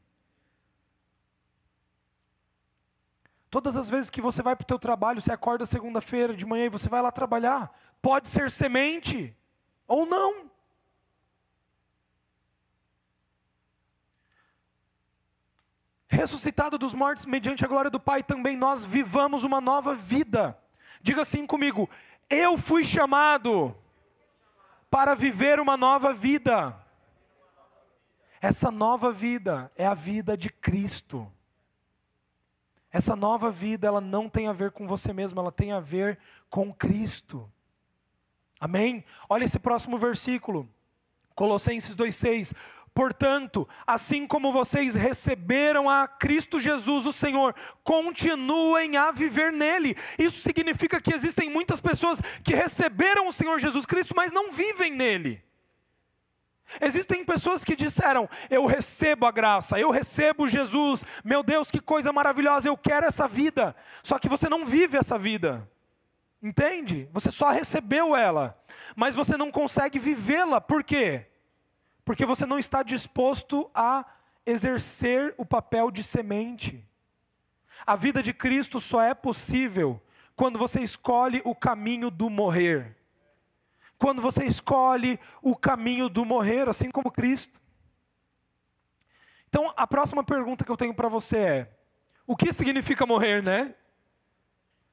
[3.53, 6.65] Todas as vezes que você vai para o teu trabalho, você acorda segunda-feira de manhã
[6.65, 9.31] e você vai lá trabalhar, pode ser semente
[9.87, 10.49] ou não.
[16.09, 20.57] ressuscitado dos mortos mediante a glória do Pai, também nós vivamos uma nova vida.
[21.01, 21.87] Diga assim comigo:
[22.29, 23.75] eu fui chamado
[24.89, 26.75] para viver uma nova vida.
[28.39, 31.31] Essa nova vida é a vida de Cristo.
[32.93, 36.19] Essa nova vida, ela não tem a ver com você mesmo, ela tem a ver
[36.47, 37.51] com Cristo.
[38.59, 39.03] Amém?
[39.27, 40.69] Olha esse próximo versículo.
[41.33, 42.53] Colossenses 2,6:
[42.93, 49.97] Portanto, assim como vocês receberam a Cristo Jesus, o Senhor, continuem a viver nele.
[50.19, 54.91] Isso significa que existem muitas pessoas que receberam o Senhor Jesus Cristo, mas não vivem
[54.91, 55.43] nele.
[56.81, 62.11] Existem pessoas que disseram: Eu recebo a graça, eu recebo Jesus, meu Deus, que coisa
[62.11, 63.75] maravilhosa, eu quero essa vida.
[64.01, 65.67] Só que você não vive essa vida,
[66.41, 67.07] entende?
[67.11, 68.57] Você só recebeu ela,
[68.95, 71.27] mas você não consegue vivê-la, por quê?
[72.05, 74.05] Porque você não está disposto a
[74.45, 76.85] exercer o papel de semente.
[77.85, 80.01] A vida de Cristo só é possível
[80.35, 82.95] quando você escolhe o caminho do morrer.
[84.03, 87.61] Quando você escolhe o caminho do morrer, assim como Cristo.
[89.47, 91.77] Então, a próxima pergunta que eu tenho para você é:
[92.27, 93.73] o que significa morrer, né?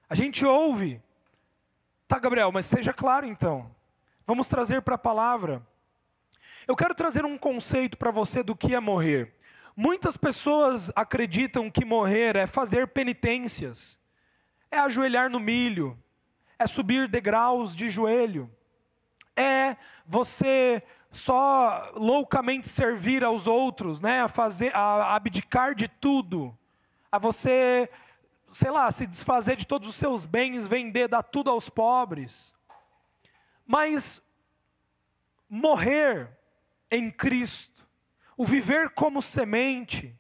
[0.08, 1.02] A gente ouve.
[2.06, 3.74] Tá, Gabriel, mas seja claro então.
[4.24, 5.66] Vamos trazer para a palavra.
[6.64, 9.34] Eu quero trazer um conceito para você do que é morrer.
[9.74, 13.98] Muitas pessoas acreditam que morrer é fazer penitências,
[14.70, 16.00] é ajoelhar no milho,
[16.56, 18.48] é subir degraus de joelho,
[19.40, 19.76] é
[20.06, 26.56] você só loucamente servir aos outros, né, a fazer, a abdicar de tudo,
[27.10, 27.90] a você,
[28.52, 32.54] sei lá, se desfazer de todos os seus bens, vender, dar tudo aos pobres.
[33.66, 34.22] Mas
[35.48, 36.30] morrer
[36.90, 37.86] em Cristo,
[38.36, 40.16] o viver como semente,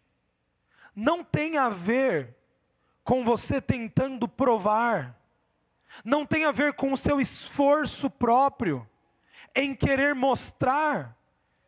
[0.94, 2.36] não tem a ver
[3.04, 5.16] com você tentando provar,
[6.04, 8.88] não tem a ver com o seu esforço próprio
[9.54, 11.16] em querer mostrar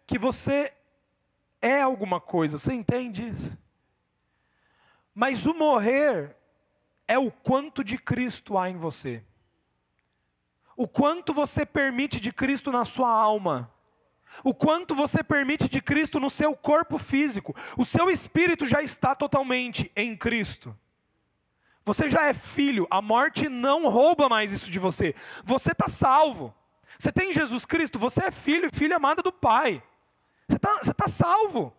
[0.07, 0.73] que você
[1.61, 3.59] é alguma coisa, você entende isso?
[5.15, 6.37] Mas o morrer
[7.07, 9.23] é o quanto de Cristo há em você.
[10.77, 13.73] O quanto você permite de Cristo na sua alma
[14.43, 17.55] o quanto você permite de Cristo no seu corpo físico.
[17.77, 20.77] O seu espírito já está totalmente em Cristo.
[21.85, 25.15] Você já é filho, a morte não rouba mais isso de você.
[25.45, 26.55] Você está salvo.
[27.03, 29.83] Você tem Jesus Cristo, você é filho e filha amada do Pai.
[30.47, 31.77] Você está tá salvo.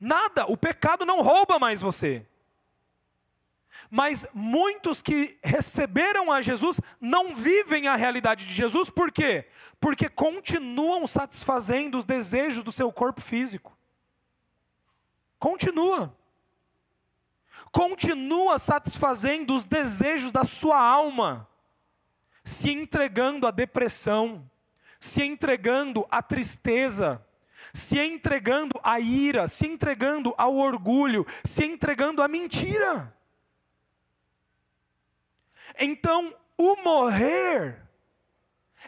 [0.00, 2.26] Nada, o pecado não rouba mais você.
[3.88, 9.46] Mas muitos que receberam a Jesus não vivem a realidade de Jesus, por quê?
[9.78, 13.78] Porque continuam satisfazendo os desejos do seu corpo físico.
[15.38, 16.12] Continua.
[17.70, 21.48] Continua satisfazendo os desejos da sua alma,
[22.44, 24.48] se entregando à depressão,
[24.98, 27.24] se entregando à tristeza,
[27.72, 33.14] se entregando à ira, se entregando ao orgulho, se entregando à mentira.
[35.78, 37.80] Então, o morrer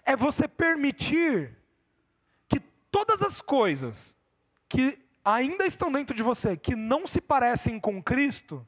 [0.05, 1.57] é você permitir
[2.49, 4.17] que todas as coisas
[4.69, 8.67] que ainda estão dentro de você, que não se parecem com Cristo,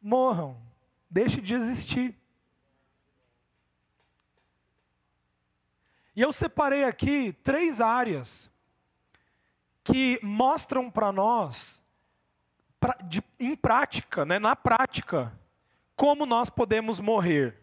[0.00, 0.56] morram,
[1.10, 2.16] deixe de existir.
[6.16, 8.50] E eu separei aqui três áreas
[9.82, 11.82] que mostram para nós,
[12.80, 15.32] pra, de, em prática, né, na prática,
[15.96, 17.60] como nós podemos morrer.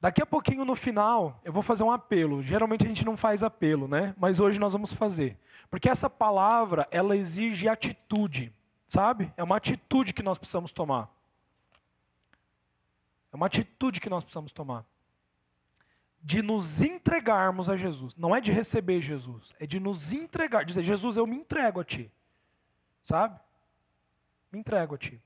[0.00, 2.42] Daqui a pouquinho no final, eu vou fazer um apelo.
[2.42, 4.14] Geralmente a gente não faz apelo, né?
[4.18, 5.38] Mas hoje nós vamos fazer.
[5.70, 8.52] Porque essa palavra, ela exige atitude,
[8.88, 9.32] sabe?
[9.36, 11.08] É uma atitude que nós precisamos tomar.
[13.32, 14.84] É uma atitude que nós precisamos tomar.
[16.22, 18.14] De nos entregarmos a Jesus.
[18.16, 20.64] Não é de receber Jesus, é de nos entregar.
[20.64, 22.10] Dizer, Jesus, eu me entrego a ti.
[23.02, 23.40] Sabe?
[24.50, 25.20] Me entrego a ti.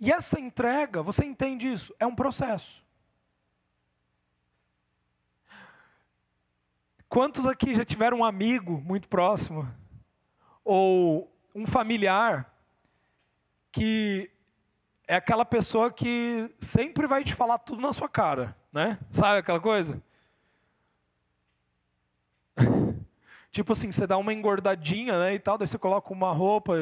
[0.00, 1.94] E essa entrega, você entende isso?
[1.98, 2.84] É um processo.
[7.08, 9.66] Quantos aqui já tiveram um amigo muito próximo?
[10.62, 12.54] Ou um familiar
[13.72, 14.30] que
[15.08, 18.98] é aquela pessoa que sempre vai te falar tudo na sua cara, né?
[19.10, 20.02] Sabe aquela coisa?
[23.50, 26.74] tipo assim, você dá uma engordadinha, né, e tal, daí você coloca uma roupa,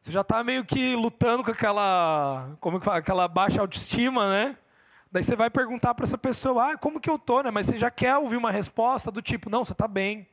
[0.00, 4.56] você já está meio que lutando com aquela, como que fala, aquela baixa autoestima, né?
[5.10, 7.50] Daí você vai perguntar para essa pessoa, ah, como que eu tô, né?
[7.50, 10.28] Mas você já quer ouvir uma resposta do tipo, não, você está bem.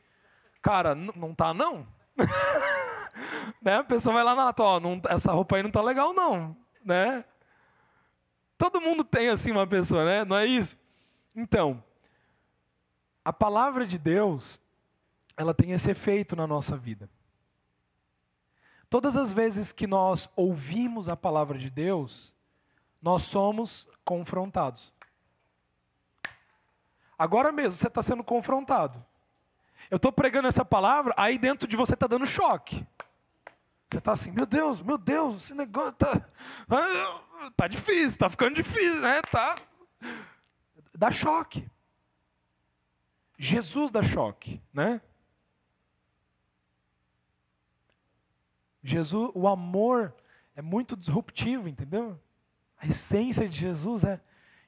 [0.61, 1.87] Cara, não tá não.
[3.61, 3.77] né?
[3.77, 7.23] A pessoa vai lá na não, essa roupa aí não tá legal não, né?
[8.61, 10.23] Todo mundo tem assim uma pessoa, né?
[10.23, 10.77] Não é isso?
[11.35, 11.83] Então,
[13.25, 14.61] a palavra de Deus,
[15.35, 17.09] ela tem esse efeito na nossa vida.
[18.87, 22.31] Todas as vezes que nós ouvimos a palavra de Deus,
[23.01, 24.93] nós somos confrontados.
[27.17, 29.03] Agora mesmo você está sendo confrontado.
[29.89, 32.85] Eu estou pregando essa palavra, aí dentro de você está dando choque.
[33.89, 36.29] Você está assim, meu Deus, meu Deus, esse negócio está
[37.49, 39.21] tá difícil, está ficando difícil, né?
[39.23, 39.55] Tá.
[40.93, 41.67] Dá choque.
[43.37, 45.01] Jesus dá choque, né?
[48.83, 50.13] Jesus, o amor
[50.55, 52.19] é muito disruptivo, entendeu?
[52.77, 54.19] A essência de Jesus é.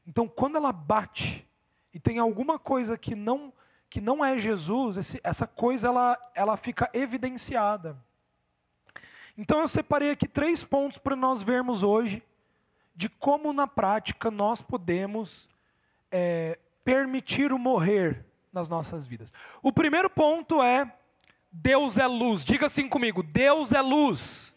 [0.07, 1.47] Então, quando ela bate
[1.93, 3.53] e tem alguma coisa que não
[3.89, 7.95] que não é Jesus, esse, essa coisa ela, ela fica evidenciada.
[9.37, 12.23] Então, eu separei aqui três pontos para nós vermos hoje
[12.95, 15.49] de como na prática nós podemos
[16.11, 19.33] é, permitir o morrer nas nossas vidas.
[19.61, 20.91] O primeiro ponto é
[21.51, 22.43] Deus é luz.
[22.43, 24.55] Diga assim comigo: Deus é luz.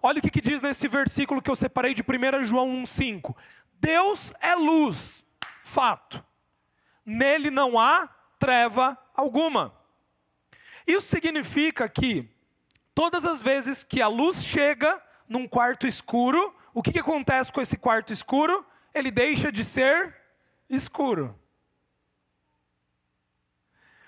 [0.00, 3.34] Olha o que, que diz nesse versículo que eu separei de 1 João 1,5.
[3.74, 5.24] Deus é luz.
[5.62, 6.24] Fato.
[7.04, 8.08] Nele não há
[8.38, 9.74] treva alguma.
[10.86, 12.28] Isso significa que
[12.94, 17.60] todas as vezes que a luz chega num quarto escuro, o que, que acontece com
[17.60, 18.64] esse quarto escuro?
[18.94, 20.14] Ele deixa de ser
[20.70, 21.36] escuro.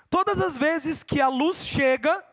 [0.09, 2.25] Todas as vezes que a luz chega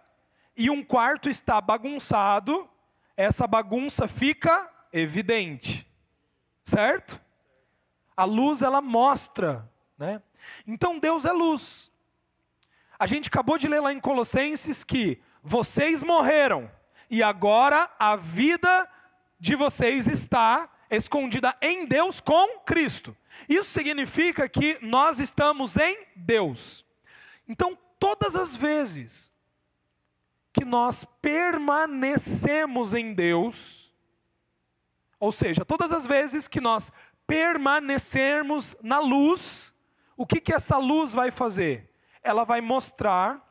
[0.56, 2.69] e um quarto está bagunçado,
[3.15, 5.91] essa bagunça fica evidente.
[6.63, 7.19] Certo?
[8.15, 10.21] A luz ela mostra, né?
[10.67, 11.91] Então Deus é luz.
[13.00, 16.69] A gente acabou de ler lá em Colossenses que vocês morreram
[17.10, 18.88] e agora a vida
[19.39, 23.15] de vocês está escondida em Deus com Cristo.
[23.47, 26.86] Isso significa que nós estamos em Deus.
[27.47, 29.34] Então, todas as vezes
[30.52, 33.93] que nós permanecemos em Deus,
[35.19, 36.91] ou seja, todas as vezes que nós
[37.28, 39.73] permanecermos na luz,
[40.15, 41.93] o que, que essa luz vai fazer?
[42.23, 43.43] Ela vai mostrar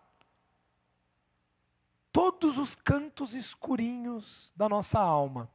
[2.11, 5.50] todos os cantos escurinhos da nossa alma.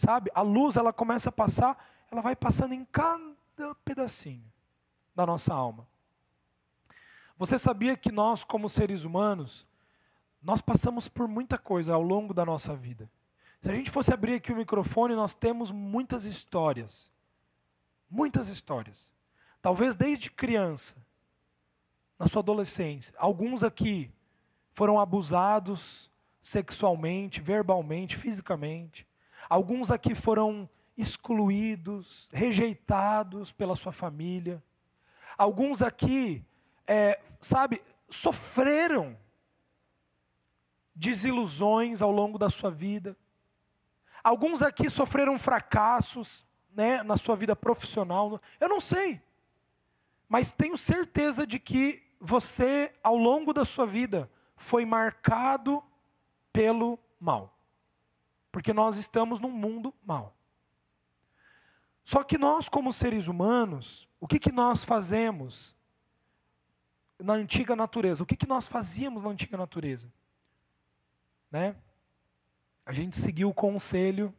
[0.00, 0.30] Sabe?
[0.34, 1.76] A luz ela começa a passar,
[2.10, 4.50] ela vai passando em cada pedacinho
[5.14, 5.86] da nossa alma.
[7.36, 9.66] Você sabia que nós, como seres humanos,
[10.42, 13.10] nós passamos por muita coisa ao longo da nossa vida.
[13.60, 17.10] Se a gente fosse abrir aqui o microfone, nós temos muitas histórias.
[18.08, 19.12] Muitas histórias.
[19.60, 20.96] Talvez desde criança,
[22.18, 23.12] na sua adolescência.
[23.18, 24.10] Alguns aqui
[24.72, 29.06] foram abusados sexualmente, verbalmente, fisicamente.
[29.50, 34.62] Alguns aqui foram excluídos, rejeitados pela sua família.
[35.36, 36.46] Alguns aqui,
[36.86, 39.18] é, sabe, sofreram
[40.94, 43.16] desilusões ao longo da sua vida.
[44.22, 48.40] Alguns aqui sofreram fracassos né, na sua vida profissional.
[48.60, 49.20] Eu não sei.
[50.28, 55.82] Mas tenho certeza de que você, ao longo da sua vida, foi marcado
[56.52, 57.59] pelo mal.
[58.50, 60.36] Porque nós estamos num mundo mal.
[62.04, 65.76] Só que nós, como seres humanos, o que, que nós fazemos
[67.18, 68.22] na antiga natureza?
[68.22, 70.12] O que, que nós fazíamos na antiga natureza?
[71.50, 71.76] Né?
[72.84, 74.34] A gente seguiu o conselho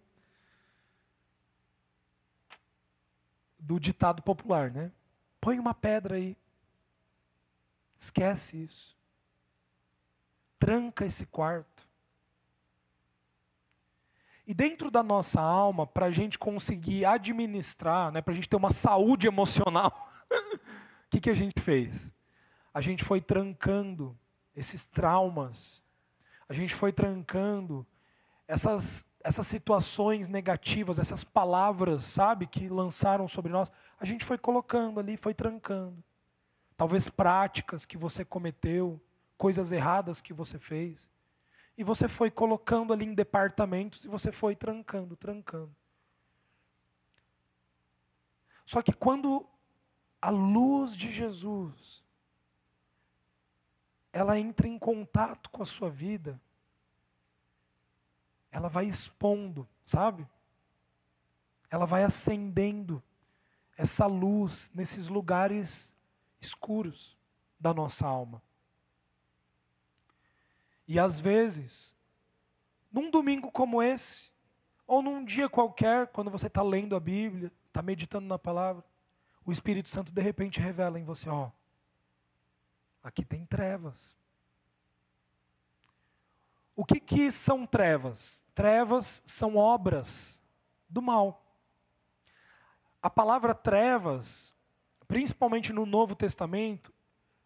[3.58, 4.92] do ditado popular, né?
[5.40, 6.36] Põe uma pedra aí.
[7.98, 8.98] Esquece isso.
[10.60, 11.71] Tranca esse quarto.
[14.52, 18.58] E dentro da nossa alma, para a gente conseguir administrar, né, para a gente ter
[18.58, 20.60] uma saúde emocional, o
[21.10, 22.14] que, que a gente fez?
[22.74, 24.14] A gente foi trancando
[24.54, 25.82] esses traumas,
[26.50, 27.88] a gente foi trancando
[28.46, 33.72] essas, essas situações negativas, essas palavras, sabe, que lançaram sobre nós,
[34.02, 36.04] a gente foi colocando ali, foi trancando.
[36.76, 39.00] Talvez práticas que você cometeu,
[39.38, 41.10] coisas erradas que você fez.
[41.82, 45.76] E você foi colocando ali em departamentos e você foi trancando, trancando.
[48.64, 49.50] Só que quando
[50.22, 52.06] a luz de Jesus
[54.14, 56.40] ela entra em contato com a sua vida,
[58.52, 60.30] ela vai expondo, sabe?
[61.68, 63.02] Ela vai acendendo
[63.76, 65.96] essa luz nesses lugares
[66.40, 67.18] escuros
[67.60, 68.40] da nossa alma.
[70.88, 71.96] E às vezes,
[72.92, 74.32] num domingo como esse,
[74.86, 78.84] ou num dia qualquer, quando você está lendo a Bíblia, está meditando na palavra,
[79.46, 81.50] o Espírito Santo de repente revela em você: ó,
[83.04, 84.18] aqui tem trevas.
[86.76, 88.44] O que, que são trevas?
[88.54, 90.42] Trevas são obras
[90.90, 91.46] do mal.
[93.02, 94.54] A palavra trevas,
[95.08, 96.94] principalmente no Novo Testamento,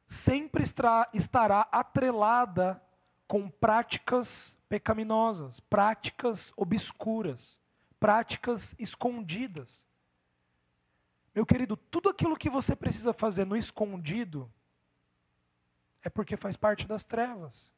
[0.08, 0.64] sempre
[1.14, 2.82] estará atrelada
[3.28, 7.60] com práticas pecaminosas, práticas obscuras,
[8.00, 9.88] práticas escondidas.
[11.34, 14.52] Meu querido, tudo aquilo que você precisa fazer no escondido
[16.02, 17.74] é porque faz parte das trevas.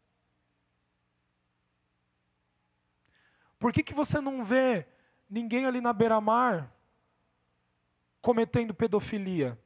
[3.57, 4.85] Por que, que você não vê
[5.29, 6.71] ninguém ali na beira-mar
[8.21, 9.57] cometendo pedofilia?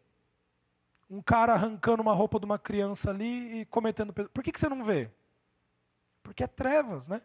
[1.10, 4.34] Um cara arrancando uma roupa de uma criança ali e cometendo pedofilia.
[4.34, 5.12] Por que, que você não vê?
[6.24, 7.22] Porque é trevas, né?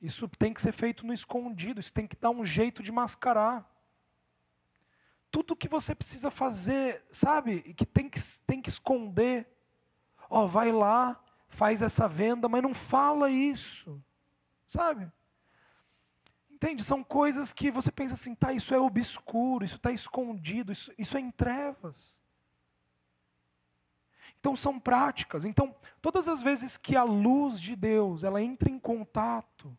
[0.00, 3.70] Isso tem que ser feito no escondido, isso tem que dar um jeito de mascarar.
[5.30, 9.48] Tudo que você precisa fazer, sabe, que tem que, tem que esconder.
[10.28, 11.18] Ó, vai lá,
[11.48, 14.02] faz essa venda, mas não fala isso,
[14.66, 15.10] sabe?
[16.50, 16.84] Entende?
[16.84, 21.16] São coisas que você pensa assim, tá, isso é obscuro, isso está escondido, isso, isso
[21.16, 22.16] é em trevas.
[24.44, 25.46] Então são práticas.
[25.46, 29.74] Então, todas as vezes que a luz de Deus, ela entra em contato,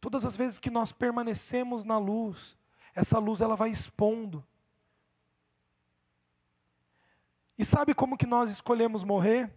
[0.00, 2.56] todas as vezes que nós permanecemos na luz,
[2.94, 4.42] essa luz ela vai expondo.
[7.58, 9.52] E sabe como que nós escolhemos morrer?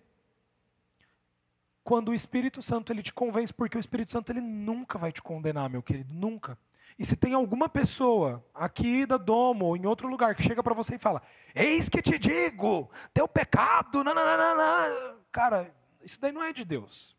[1.82, 5.22] Quando o Espírito Santo ele te convence, porque o Espírito Santo ele nunca vai te
[5.22, 6.60] condenar, meu querido, nunca.
[7.00, 10.76] E se tem alguma pessoa aqui da Domo ou em outro lugar que chega para
[10.76, 11.22] você e fala:
[11.56, 15.16] Eis que te digo, teu pecado, nananana.
[15.32, 15.74] cara,
[16.04, 17.16] isso daí não é de Deus.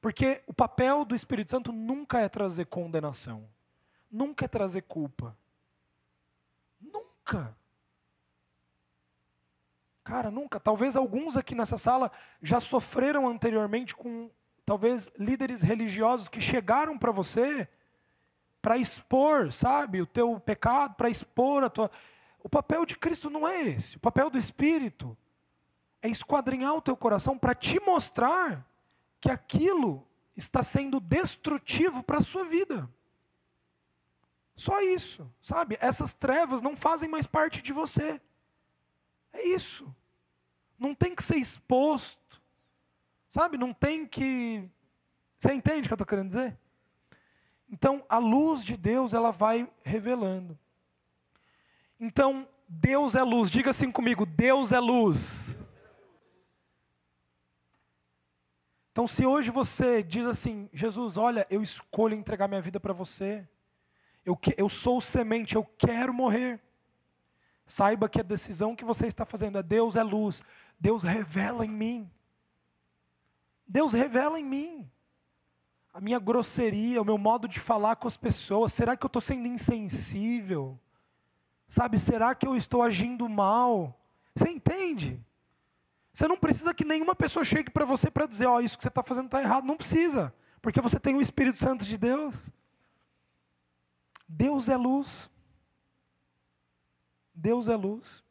[0.00, 3.48] Porque o papel do Espírito Santo nunca é trazer condenação,
[4.08, 5.36] nunca é trazer culpa.
[6.80, 7.56] Nunca.
[10.04, 10.60] Cara, nunca.
[10.60, 14.30] Talvez alguns aqui nessa sala já sofreram anteriormente com,
[14.64, 17.68] talvez, líderes religiosos que chegaram para você
[18.66, 21.88] para expor, sabe, o teu pecado, para expor a tua.
[22.42, 23.96] O papel de Cristo não é esse.
[23.96, 25.16] O papel do Espírito
[26.02, 28.68] é esquadrinhar o teu coração para te mostrar
[29.20, 30.04] que aquilo
[30.36, 32.90] está sendo destrutivo para a sua vida.
[34.56, 35.78] Só isso, sabe?
[35.80, 38.20] Essas trevas não fazem mais parte de você.
[39.32, 39.94] É isso.
[40.76, 42.42] Não tem que ser exposto.
[43.30, 43.56] Sabe?
[43.56, 44.68] Não tem que.
[45.38, 46.58] Você entende o que eu estou querendo dizer?
[47.70, 50.58] Então, a luz de Deus, ela vai revelando.
[51.98, 53.50] Então, Deus é luz.
[53.50, 55.56] Diga assim comigo: Deus é luz.
[58.92, 63.46] Então, se hoje você diz assim, Jesus, olha, eu escolho entregar minha vida para você,
[64.24, 66.58] eu, que, eu sou semente, eu quero morrer.
[67.66, 70.42] Saiba que a decisão que você está fazendo é Deus é luz.
[70.80, 72.10] Deus revela em mim.
[73.66, 74.90] Deus revela em mim.
[75.96, 78.70] A minha grosseria, o meu modo de falar com as pessoas.
[78.70, 80.78] Será que eu estou sendo insensível?
[81.66, 83.98] Sabe, será que eu estou agindo mal?
[84.34, 85.18] Você entende?
[86.12, 88.82] Você não precisa que nenhuma pessoa chegue para você para dizer, ó, oh, isso que
[88.82, 89.64] você está fazendo está errado.
[89.64, 92.52] Não precisa, porque você tem o Espírito Santo de Deus.
[94.28, 95.30] Deus é luz.
[97.34, 98.22] Deus é luz.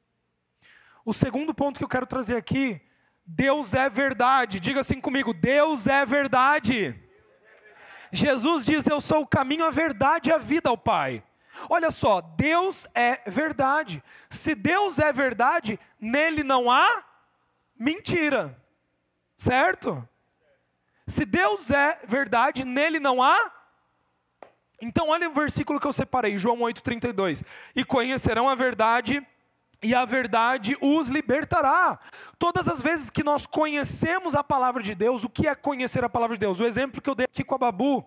[1.03, 2.79] O segundo ponto que eu quero trazer aqui,
[3.25, 4.59] Deus é verdade.
[4.59, 7.03] Diga assim comigo: Deus é verdade.
[8.11, 11.23] Jesus diz: Eu sou o caminho, a verdade e a vida ao Pai.
[11.69, 14.03] Olha só, Deus é verdade.
[14.29, 17.03] Se Deus é verdade, nele não há
[17.77, 18.57] mentira.
[19.37, 20.07] Certo?
[21.07, 23.51] Se Deus é verdade, nele não há.
[24.81, 27.43] Então, olha o versículo que eu separei, João 8,32.
[27.75, 29.25] E conhecerão a verdade,
[29.81, 31.99] e a verdade os libertará.
[32.37, 36.09] Todas as vezes que nós conhecemos a palavra de Deus, o que é conhecer a
[36.09, 36.59] palavra de Deus?
[36.59, 38.05] O exemplo que eu dei aqui com a Babu,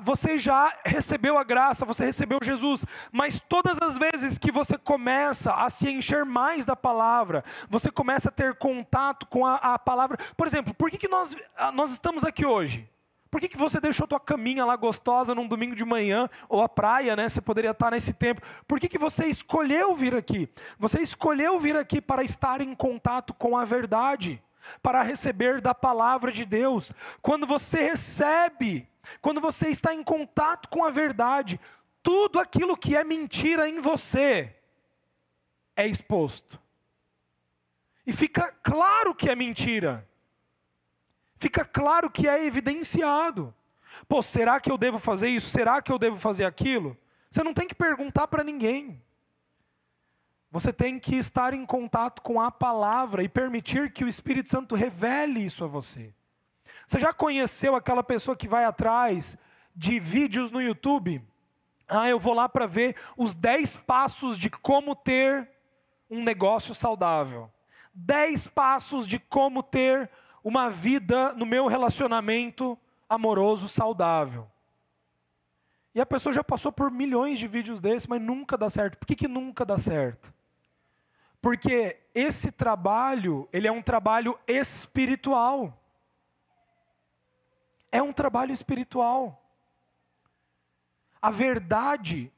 [0.00, 5.52] você já recebeu a graça, você recebeu Jesus, mas todas as vezes que você começa
[5.54, 10.18] a se encher mais da palavra, você começa a ter contato com a, a palavra.
[10.36, 11.36] Por exemplo, por que, que nós,
[11.74, 12.88] nós estamos aqui hoje?
[13.30, 16.68] Por que, que você deixou tua caminha lá gostosa num domingo de manhã, ou a
[16.68, 17.28] praia, né?
[17.28, 18.42] Você poderia estar nesse tempo.
[18.66, 20.48] Por que, que você escolheu vir aqui?
[20.78, 24.42] Você escolheu vir aqui para estar em contato com a verdade,
[24.82, 26.92] para receber da palavra de Deus.
[27.22, 31.60] Quando você recebe quando você está em contato com a verdade,
[32.02, 34.54] tudo aquilo que é mentira em você
[35.76, 36.60] é exposto.
[38.06, 40.06] E fica claro que é mentira.
[41.40, 43.52] Fica claro que é evidenciado.
[44.06, 45.48] Pô, será que eu devo fazer isso?
[45.48, 46.96] Será que eu devo fazer aquilo?
[47.30, 49.02] Você não tem que perguntar para ninguém.
[50.52, 54.74] Você tem que estar em contato com a palavra e permitir que o Espírito Santo
[54.74, 56.12] revele isso a você.
[56.86, 59.38] Você já conheceu aquela pessoa que vai atrás
[59.74, 61.24] de vídeos no YouTube?
[61.88, 65.48] Ah, eu vou lá para ver os 10 passos de como ter
[66.10, 67.50] um negócio saudável.
[67.94, 70.10] 10 passos de como ter
[70.42, 72.78] uma vida no meu relacionamento
[73.08, 74.48] amoroso saudável.
[75.94, 78.96] E a pessoa já passou por milhões de vídeos desses, mas nunca dá certo.
[78.96, 80.32] Por que, que nunca dá certo?
[81.42, 85.76] Porque esse trabalho, ele é um trabalho espiritual.
[87.90, 89.42] É um trabalho espiritual.
[91.20, 92.32] A verdade,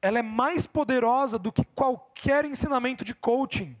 [0.00, 3.76] ela é mais poderosa do que qualquer ensinamento de coaching.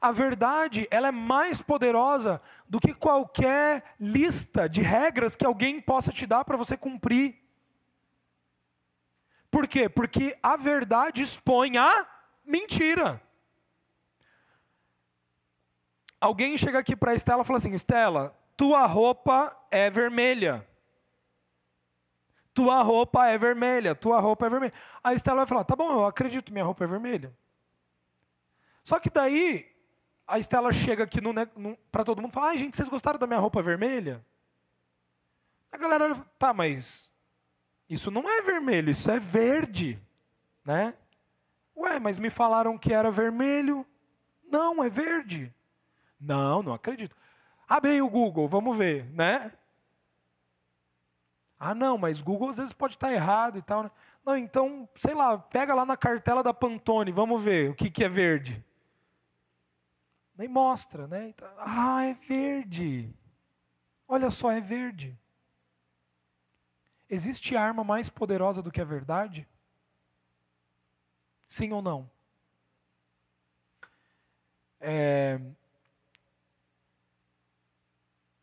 [0.00, 6.10] A verdade, ela é mais poderosa do que qualquer lista de regras que alguém possa
[6.10, 7.38] te dar para você cumprir.
[9.50, 9.88] Por quê?
[9.88, 12.06] Porque a verdade expõe a
[12.44, 13.20] mentira.
[16.18, 20.66] Alguém chega aqui para Estela e fala assim: Estela, tua roupa é vermelha.
[22.54, 24.72] Tua roupa é vermelha, tua roupa é vermelha.
[25.02, 27.34] A Estela vai falar: tá bom, eu acredito, minha roupa é vermelha.
[28.82, 29.69] Só que daí,
[30.30, 31.18] a Estela chega aqui
[31.90, 34.24] para todo mundo e fala: ai, gente, vocês gostaram da minha roupa vermelha?
[35.72, 37.12] A galera olha, tá, mas
[37.88, 40.00] isso não é vermelho, isso é verde,
[40.64, 40.94] né?
[41.76, 43.86] Ué, mas me falaram que era vermelho.
[44.50, 45.52] Não, é verde.
[46.20, 47.16] Não, não acredito.
[47.68, 49.52] Abre aí o Google, vamos ver, né?
[51.58, 53.84] Ah, não, mas Google às vezes pode estar errado e tal.
[53.84, 53.90] Né?
[54.24, 58.04] Não, então, sei lá, pega lá na cartela da Pantone, vamos ver o que, que
[58.04, 58.64] é verde.
[60.40, 61.34] Nem mostra, né?
[61.58, 63.14] Ah, é verde.
[64.08, 65.14] Olha só, é verde.
[67.10, 69.46] Existe arma mais poderosa do que a verdade?
[71.46, 72.10] Sim ou não?
[74.80, 75.38] É,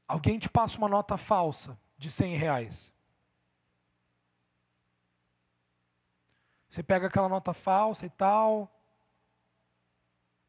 [0.07, 2.93] Alguém te passa uma nota falsa de 100 reais.
[6.69, 8.71] Você pega aquela nota falsa e tal,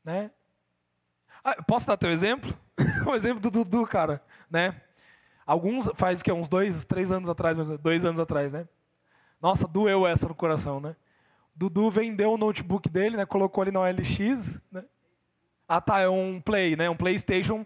[0.04, 0.30] né?
[1.44, 2.52] Ah, posso dar teu exemplo?
[3.06, 4.80] o exemplo do Dudu, cara, né?
[5.46, 8.68] Alguns faz que uns dois, três anos atrás, dois anos atrás, né?
[9.40, 10.94] Nossa, doeu essa no coração, né?
[11.54, 13.24] Dudu vendeu o notebook dele, né?
[13.24, 14.84] Colocou ali na OLX, né?
[15.66, 16.88] Ah, tá, é um Play, né?
[16.88, 17.64] Um PlayStation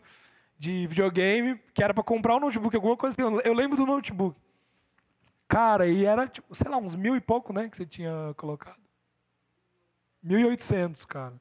[0.58, 3.40] de videogame, que era para comprar um notebook, alguma coisa assim.
[3.44, 4.38] Eu lembro do notebook.
[5.48, 8.80] Cara, e era, tipo, sei lá, uns mil e pouco, né, que você tinha colocado.
[10.22, 11.34] Mil e oitocentos, cara.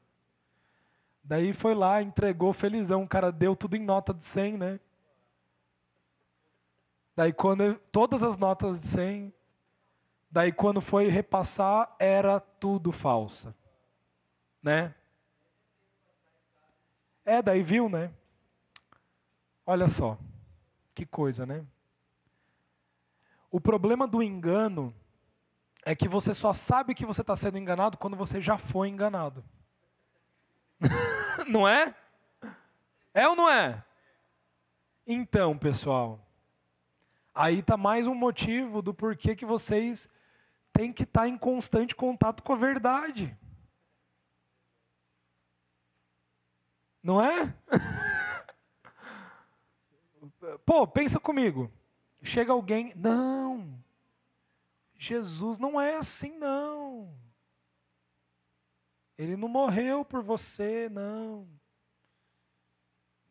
[1.24, 3.02] Daí foi lá, entregou felizão.
[3.02, 4.80] O cara deu tudo em nota de 100, né?
[7.14, 9.34] Daí quando todas as notas de 100,
[10.32, 13.54] Daí quando foi repassar, era tudo falsa.
[14.62, 14.94] Né?
[17.22, 18.10] É, daí viu, né?
[19.66, 20.16] Olha só.
[20.94, 21.66] Que coisa, né?
[23.50, 24.94] O problema do engano
[25.84, 29.44] é que você só sabe que você está sendo enganado quando você já foi enganado.
[31.48, 31.94] não é?
[33.14, 33.84] É ou não é?
[35.06, 36.20] Então, pessoal,
[37.34, 40.08] aí está mais um motivo do porquê que vocês
[40.72, 43.36] têm que estar tá em constante contato com a verdade.
[47.02, 47.52] Não é?
[50.64, 51.70] Pô, pensa comigo.
[52.22, 53.76] Chega alguém, não.
[54.96, 56.61] Jesus não é assim, não.
[59.22, 61.48] Ele não morreu por você, não.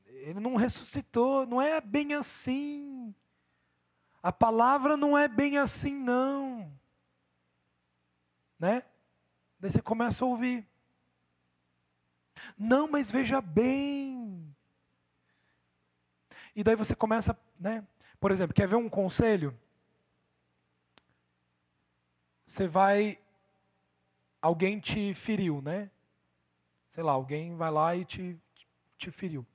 [0.06, 3.14] Ele não ressuscitou, não é bem assim.
[4.24, 6.72] A palavra não é bem assim, não.
[8.58, 8.84] Né?
[9.60, 10.66] Daí você começa a ouvir.
[12.58, 14.56] Não, mas veja bem.
[16.56, 17.86] E daí você começa, né?
[18.18, 19.60] Por exemplo, quer ver um conselho?
[22.46, 23.21] Você vai
[24.42, 25.90] alguém te feriu, né?
[26.90, 28.38] Sei lá, alguém vai lá e te,
[28.98, 29.46] te feriu.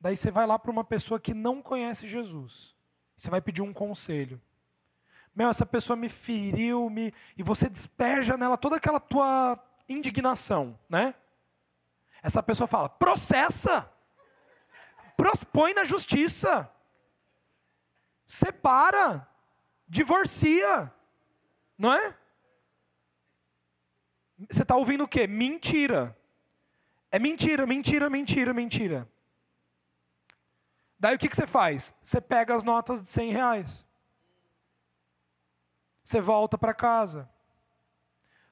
[0.00, 2.74] Daí você vai lá para uma pessoa que não conhece Jesus.
[3.16, 4.40] Você vai pedir um conselho.
[5.34, 7.12] Meu, essa pessoa me feriu, me...
[7.36, 9.58] e você despeja nela toda aquela tua
[9.88, 11.14] indignação, né?
[12.22, 13.90] Essa pessoa fala: processa,
[15.52, 16.70] põe na justiça,
[18.26, 19.28] separa,
[19.88, 20.92] divorcia,
[21.76, 22.16] não é?
[24.50, 25.26] Você está ouvindo o quê?
[25.26, 26.16] Mentira.
[27.10, 29.08] É mentira, mentira, mentira, mentira.
[30.98, 31.94] Daí o que, que você faz?
[32.02, 33.86] Você pega as notas de 100 reais.
[36.04, 37.28] Você volta para casa.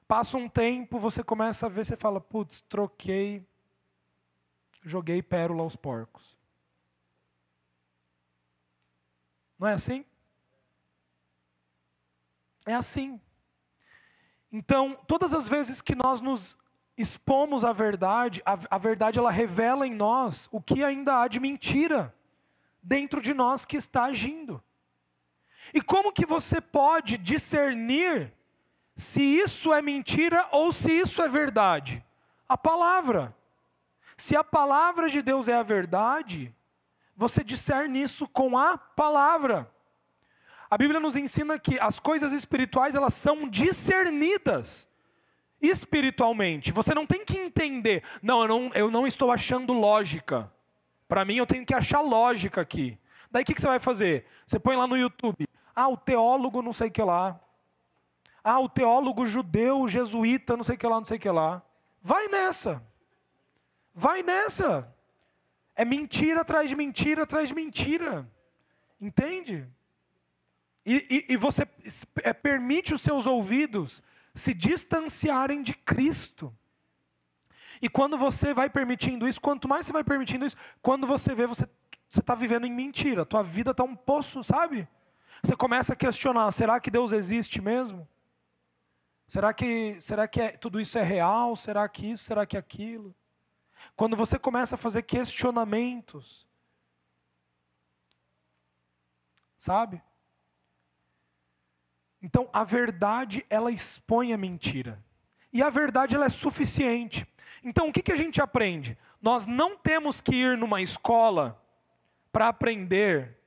[0.07, 3.47] Passa um tempo, você começa a ver, você fala, putz, troquei,
[4.83, 6.37] joguei pérola aos porcos.
[9.57, 10.05] Não é assim?
[12.65, 13.19] É assim.
[14.51, 16.57] Então, todas as vezes que nós nos
[16.97, 21.39] expomos à verdade, a, a verdade ela revela em nós o que ainda há de
[21.39, 22.13] mentira
[22.81, 24.63] dentro de nós que está agindo.
[25.73, 28.31] E como que você pode discernir
[28.95, 32.03] se isso é mentira ou se isso é verdade?
[32.47, 33.35] A palavra.
[34.15, 36.55] Se a palavra de Deus é a verdade,
[37.15, 39.69] você discerne isso com a palavra.
[40.75, 44.89] A Bíblia nos ensina que as coisas espirituais elas são discernidas
[45.61, 46.73] espiritualmente.
[46.73, 48.03] Você não tem que entender.
[48.21, 50.51] Não, eu não, eu não estou achando lógica.
[51.07, 52.99] Para mim, eu tenho que achar lógica aqui.
[53.31, 54.25] Daí o que, que você vai fazer?
[54.45, 55.47] Você põe lá no YouTube.
[55.73, 57.39] Ah, o teólogo não sei o que lá.
[58.43, 61.63] Ah, o teólogo judeu, jesuíta, não sei o que lá, não sei o que lá.
[62.03, 62.83] Vai nessa.
[63.93, 64.93] Vai nessa.
[65.73, 68.29] É mentira atrás de mentira atrás de mentira.
[68.99, 69.69] Entende?
[70.85, 71.67] E, e, e você
[72.23, 76.55] é, permite os seus ouvidos se distanciarem de Cristo.
[77.81, 81.47] E quando você vai permitindo isso, quanto mais você vai permitindo isso, quando você vê,
[81.47, 81.67] você
[82.09, 83.25] está vivendo em mentira.
[83.25, 84.87] Tua vida está um poço, sabe?
[85.43, 88.07] Você começa a questionar: será que Deus existe mesmo?
[89.27, 91.55] Será que, será que é, tudo isso é real?
[91.55, 92.25] Será que isso?
[92.25, 93.15] Será que aquilo?
[93.95, 96.47] Quando você começa a fazer questionamentos,
[99.57, 100.01] sabe?
[102.25, 104.99] Então, a verdade, ela expõe a mentira.
[105.53, 107.23] E a verdade, ela é suficiente.
[107.63, 108.97] Então, o que, que a gente aprende?
[109.21, 111.61] Nós não temos que ir numa escola
[112.31, 113.37] para aprender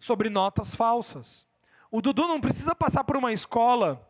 [0.00, 1.46] sobre notas falsas.
[1.90, 4.02] O Dudu não precisa passar por uma escola,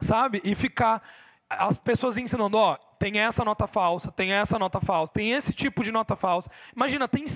[0.00, 1.00] sabe, e ficar
[1.48, 5.84] as pessoas ensinando, ó, tem essa nota falsa, tem essa nota falsa, tem esse tipo
[5.84, 6.50] de nota falsa.
[6.74, 7.26] Imagina, tem,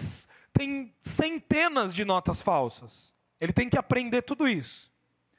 [0.52, 3.14] tem centenas de notas falsas.
[3.40, 4.90] Ele tem que aprender tudo isso.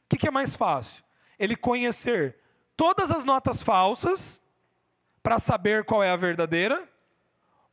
[0.08, 1.04] O que, que é mais fácil?
[1.38, 2.38] Ele conhecer
[2.78, 4.42] todas as notas falsas
[5.22, 6.88] para saber qual é a verdadeira?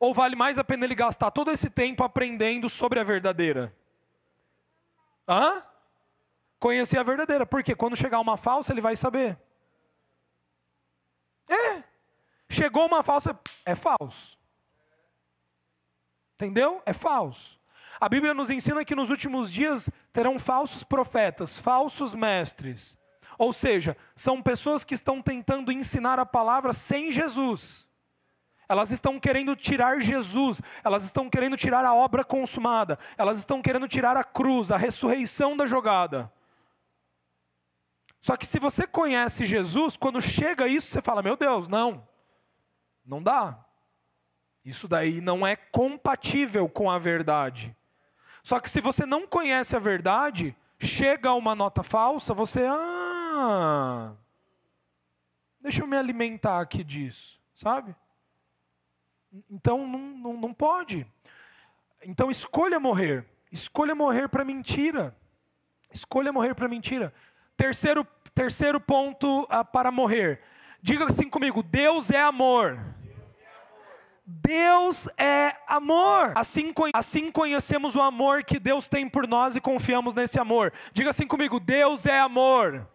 [0.01, 3.73] Ou vale mais a pena ele gastar todo esse tempo aprendendo sobre a verdadeira?
[5.29, 5.63] Hã?
[6.59, 9.39] Conhecer a verdadeira, porque quando chegar uma falsa, ele vai saber.
[11.49, 11.85] É.
[12.49, 14.37] Chegou uma falsa, é falso.
[16.35, 16.83] Entendeu?
[16.85, 17.61] É falso.
[18.01, 22.99] A Bíblia nos ensina que nos últimos dias terão falsos profetas, falsos mestres.
[23.39, 27.89] Ou seja, são pessoas que estão tentando ensinar a palavra sem Jesus.
[28.69, 33.87] Elas estão querendo tirar Jesus, elas estão querendo tirar a obra consumada, elas estão querendo
[33.87, 36.33] tirar a cruz, a ressurreição da jogada.
[38.21, 42.09] Só que se você conhece Jesus, quando chega isso, você fala: Meu Deus, não,
[43.05, 43.63] não dá.
[44.65, 47.77] Isso daí não é compatível com a verdade.
[48.45, 54.13] Só que se você não conhece a verdade, chega uma nota falsa, você, ah,
[55.59, 57.97] deixa eu me alimentar aqui disso, sabe?
[59.51, 61.07] Então não, não, não pode.
[62.03, 63.27] Então escolha morrer.
[63.51, 65.17] Escolha morrer para mentira.
[65.91, 67.15] Escolha morrer para mentira.
[67.57, 70.43] Terceiro, terceiro ponto ah, para morrer.
[70.83, 72.94] Diga assim comigo: Deus é amor.
[74.27, 76.33] Deus é amor.
[76.35, 80.73] Assim, assim conhecemos o amor que Deus tem por nós e confiamos nesse amor.
[80.93, 82.89] Diga assim comigo: Deus é amor.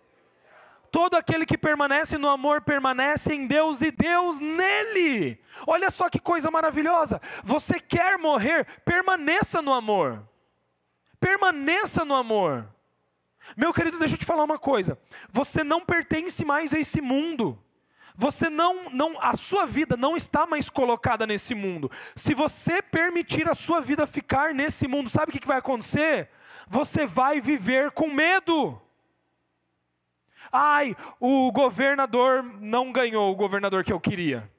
[0.91, 5.39] Todo aquele que permanece no amor permanece em Deus e Deus nele.
[5.67, 7.21] Olha só que coisa maravilhosa.
[7.43, 8.65] Você quer morrer?
[8.83, 10.27] Permaneça no amor.
[11.19, 12.67] Permaneça no amor.
[13.55, 14.97] Meu querido, deixa eu te falar uma coisa.
[15.29, 17.61] Você não pertence mais a esse mundo.
[18.19, 21.89] Você não, não, a sua vida não está mais colocada nesse mundo.
[22.13, 26.29] Se você permitir a sua vida ficar nesse mundo, sabe o que vai acontecer?
[26.67, 28.77] Você vai viver com medo.
[30.51, 34.51] Ai, o governador não ganhou o governador que eu queria,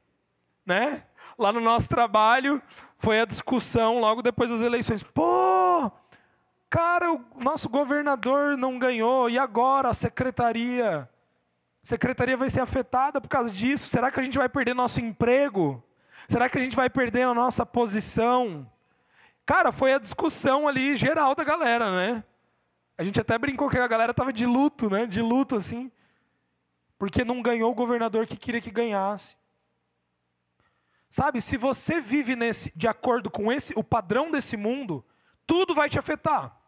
[0.64, 1.04] né?
[1.36, 2.62] Lá no nosso trabalho
[2.96, 5.02] foi a discussão logo depois das eleições.
[5.02, 5.92] Pô,
[6.70, 11.06] cara, o nosso governador não ganhou e agora a secretaria?
[11.82, 13.88] Secretaria vai ser afetada por causa disso.
[13.88, 15.82] Será que a gente vai perder nosso emprego?
[16.28, 18.70] Será que a gente vai perder a nossa posição?
[19.46, 22.24] Cara, foi a discussão ali geral da galera, né?
[22.96, 25.06] A gente até brincou que a galera estava de luto, né?
[25.06, 25.90] De luto, assim.
[26.98, 29.36] Porque não ganhou o governador que queria que ganhasse.
[31.10, 35.04] Sabe, se você vive nesse, de acordo com esse, o padrão desse mundo,
[35.46, 36.59] tudo vai te afetar.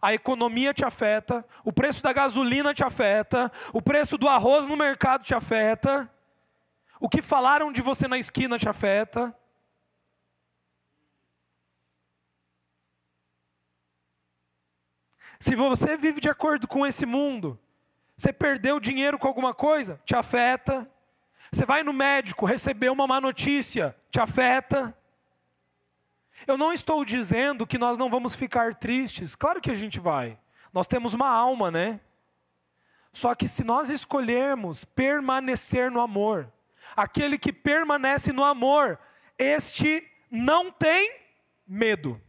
[0.00, 4.76] A economia te afeta, o preço da gasolina te afeta, o preço do arroz no
[4.76, 6.10] mercado te afeta,
[6.98, 9.34] o que falaram de você na esquina te afeta.
[15.38, 17.58] Se você vive de acordo com esse mundo,
[18.14, 20.86] você perdeu dinheiro com alguma coisa, te afeta.
[21.50, 24.94] Você vai no médico, receber uma má notícia, te afeta.
[26.46, 30.38] Eu não estou dizendo que nós não vamos ficar tristes, claro que a gente vai.
[30.72, 32.00] Nós temos uma alma, né?
[33.12, 36.50] Só que se nós escolhermos permanecer no amor,
[36.96, 38.98] aquele que permanece no amor,
[39.38, 41.12] este não tem
[41.66, 42.20] medo.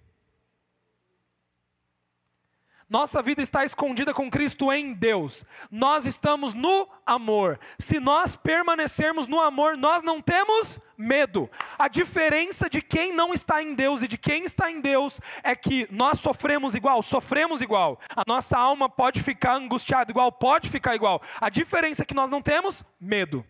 [2.92, 5.46] Nossa vida está escondida com Cristo em Deus.
[5.72, 7.58] Nós estamos no amor.
[7.80, 11.50] Se nós permanecermos no amor, nós não temos medo.
[11.80, 15.56] A diferença de quem não está em Deus e de quem está em Deus é
[15.56, 17.98] que nós sofremos igual, sofremos igual.
[18.14, 21.22] A nossa alma pode ficar angustiada igual, pode ficar igual.
[21.40, 23.46] A diferença é que nós não temos medo.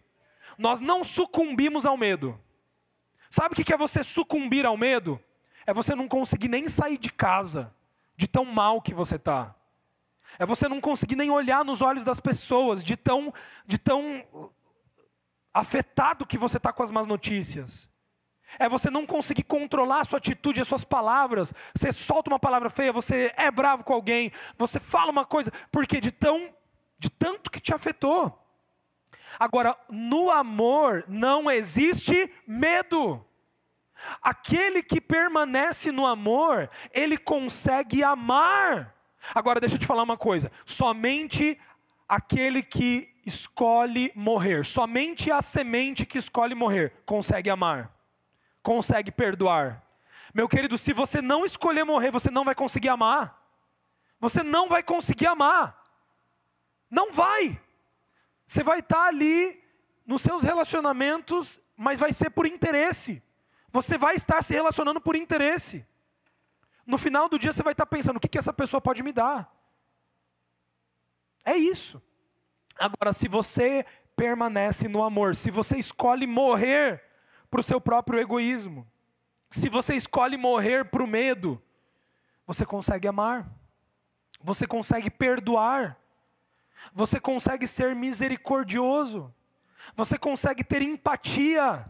[0.55, 2.39] Nós não sucumbimos ao medo.
[3.27, 5.19] Sabe o que é você sucumbir ao medo?
[5.65, 7.73] É você não conseguir nem sair de casa
[8.21, 9.55] de tão mal que você está.
[10.37, 13.33] É você não conseguir nem olhar nos olhos das pessoas, de tão,
[13.65, 14.23] de tão
[15.51, 17.89] afetado que você está com as más notícias.
[18.59, 21.51] É você não conseguir controlar a sua atitude, as suas palavras.
[21.75, 25.99] Você solta uma palavra feia, você é bravo com alguém, você fala uma coisa, porque
[25.99, 26.53] de tão,
[26.99, 28.37] de tanto que te afetou.
[29.39, 33.25] Agora, no amor não existe medo.
[34.21, 38.95] Aquele que permanece no amor, ele consegue amar.
[39.33, 41.59] Agora, deixa eu te falar uma coisa: somente
[42.07, 47.91] aquele que escolhe morrer, somente a semente que escolhe morrer, consegue amar,
[48.61, 49.83] consegue perdoar.
[50.33, 53.37] Meu querido, se você não escolher morrer, você não vai conseguir amar.
[54.19, 55.77] Você não vai conseguir amar.
[56.89, 57.59] Não vai.
[58.45, 59.61] Você vai estar ali
[60.05, 63.21] nos seus relacionamentos, mas vai ser por interesse.
[63.71, 65.85] Você vai estar se relacionando por interesse.
[66.85, 69.13] No final do dia você vai estar pensando: o que, que essa pessoa pode me
[69.13, 69.51] dar?
[71.45, 72.01] É isso.
[72.77, 77.03] Agora, se você permanece no amor, se você escolhe morrer
[77.49, 78.87] para o seu próprio egoísmo,
[79.49, 81.61] se você escolhe morrer para o medo,
[82.45, 83.49] você consegue amar,
[84.41, 85.97] você consegue perdoar,
[86.93, 89.33] você consegue ser misericordioso,
[89.95, 91.85] você consegue ter empatia.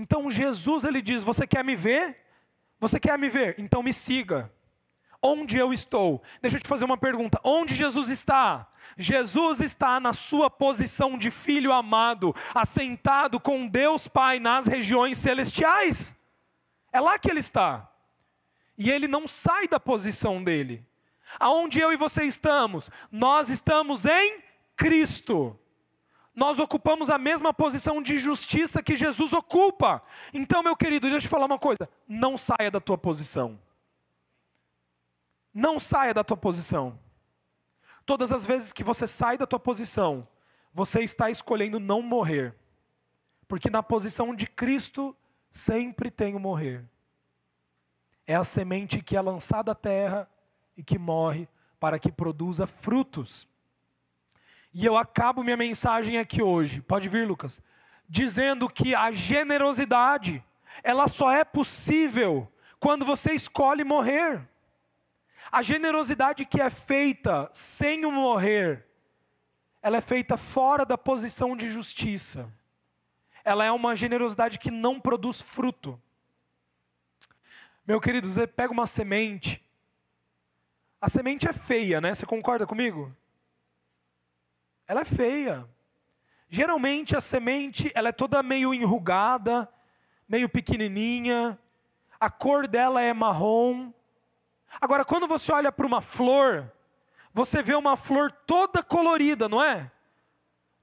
[0.00, 2.16] Então Jesus ele diz: Você quer me ver?
[2.78, 3.54] Você quer me ver?
[3.58, 4.50] Então me siga.
[5.22, 6.22] Onde eu estou?
[6.40, 7.38] Deixa eu te fazer uma pergunta.
[7.44, 8.66] Onde Jesus está?
[8.96, 16.16] Jesus está na sua posição de filho amado, assentado com Deus Pai nas regiões celestiais.
[16.90, 17.86] É lá que ele está.
[18.78, 20.82] E ele não sai da posição dele.
[21.38, 22.90] Aonde eu e você estamos?
[23.12, 24.42] Nós estamos em
[24.74, 25.60] Cristo.
[26.40, 30.02] Nós ocupamos a mesma posição de justiça que Jesus ocupa.
[30.32, 33.60] Então, meu querido, deixa eu te falar uma coisa: não saia da tua posição.
[35.52, 36.98] Não saia da tua posição.
[38.06, 40.26] Todas as vezes que você sai da tua posição,
[40.72, 42.54] você está escolhendo não morrer.
[43.46, 45.14] Porque na posição de Cristo
[45.50, 46.88] sempre tem o morrer.
[48.26, 50.26] É a semente que é lançada à terra
[50.74, 51.46] e que morre
[51.78, 53.46] para que produza frutos.
[54.72, 57.60] E eu acabo minha mensagem aqui hoje, pode vir, Lucas,
[58.08, 60.44] dizendo que a generosidade,
[60.82, 64.48] ela só é possível quando você escolhe morrer.
[65.50, 68.86] A generosidade que é feita sem o morrer,
[69.82, 72.48] ela é feita fora da posição de justiça.
[73.44, 76.00] Ela é uma generosidade que não produz fruto.
[77.86, 79.64] Meu querido, você pega uma semente.
[81.00, 82.14] A semente é feia, né?
[82.14, 83.14] Você concorda comigo?
[84.90, 85.68] Ela é feia.
[86.48, 89.72] Geralmente a semente, ela é toda meio enrugada,
[90.28, 91.56] meio pequenininha.
[92.18, 93.92] A cor dela é marrom.
[94.80, 96.72] Agora, quando você olha para uma flor,
[97.32, 99.92] você vê uma flor toda colorida, não é?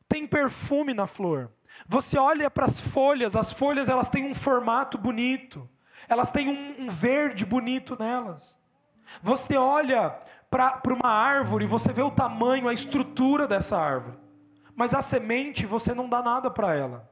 [0.07, 1.51] Tem perfume na flor.
[1.85, 5.69] Você olha para as folhas, as folhas elas têm um formato bonito,
[6.07, 8.57] elas têm um, um verde bonito nelas.
[9.21, 10.17] Você olha
[10.49, 14.17] para uma árvore, você vê o tamanho, a estrutura dessa árvore,
[14.75, 17.09] mas a semente você não dá nada para ela.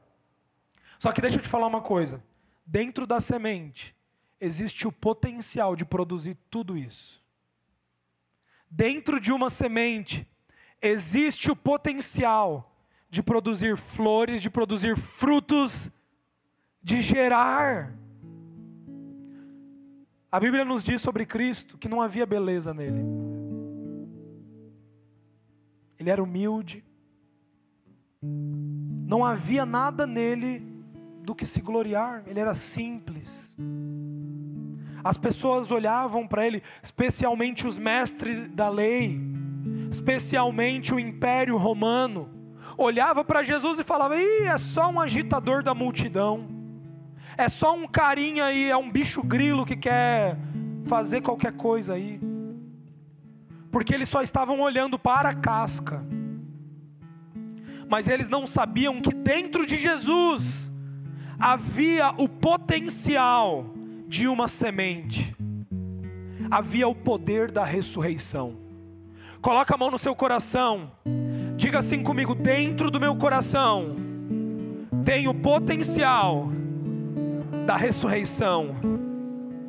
[0.98, 2.22] Só que deixa eu te falar uma coisa:
[2.64, 3.94] dentro da semente
[4.40, 7.22] existe o potencial de produzir tudo isso.
[8.70, 10.26] Dentro de uma semente
[10.80, 12.72] existe o potencial
[13.08, 15.90] de produzir flores, de produzir frutos,
[16.82, 17.92] de gerar.
[20.36, 23.00] A Bíblia nos diz sobre Cristo que não havia beleza nele.
[25.98, 26.84] Ele era humilde.
[28.20, 30.62] Não havia nada nele
[31.22, 32.22] do que se gloriar.
[32.26, 33.56] Ele era simples.
[35.02, 39.18] As pessoas olhavam para ele, especialmente os mestres da lei,
[39.90, 42.28] especialmente o Império Romano
[42.76, 46.46] olhava para Jesus e falava: Ih, é só um agitador da multidão,
[47.36, 50.36] é só um carinha aí, é um bicho grilo que quer
[50.84, 52.20] fazer qualquer coisa aí.
[53.70, 56.04] Porque eles só estavam olhando para a casca,
[57.88, 60.70] mas eles não sabiam que dentro de Jesus
[61.38, 63.66] havia o potencial
[64.08, 65.36] de uma semente,
[66.50, 68.56] havia o poder da ressurreição.
[69.42, 70.90] Coloca a mão no seu coração
[71.56, 73.96] Diga assim comigo: dentro do meu coração
[75.04, 76.50] tem o potencial
[77.66, 78.76] da ressurreição.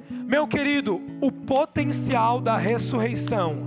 [0.10, 3.58] Meu querido, o potencial da ressurreição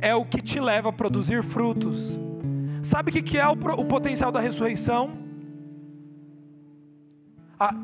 [0.00, 2.18] é o que te leva a produzir frutos.
[2.82, 5.18] Sabe o que é o, potencial da ressurreição?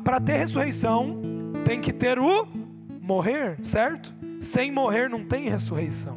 [0.03, 1.21] Para ter ressurreição,
[1.65, 2.47] tem que ter o
[2.99, 4.13] morrer, certo?
[4.41, 6.15] Sem morrer não tem ressurreição.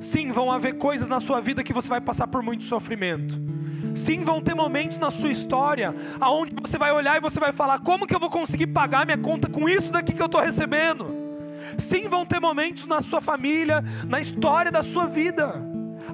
[0.00, 3.38] Sim, vão haver coisas na sua vida que você vai passar por muito sofrimento.
[3.94, 7.78] Sim, vão ter momentos na sua história aonde você vai olhar e você vai falar:
[7.80, 11.06] como que eu vou conseguir pagar minha conta com isso daqui que eu estou recebendo?
[11.78, 15.62] Sim, vão ter momentos na sua família, na história da sua vida,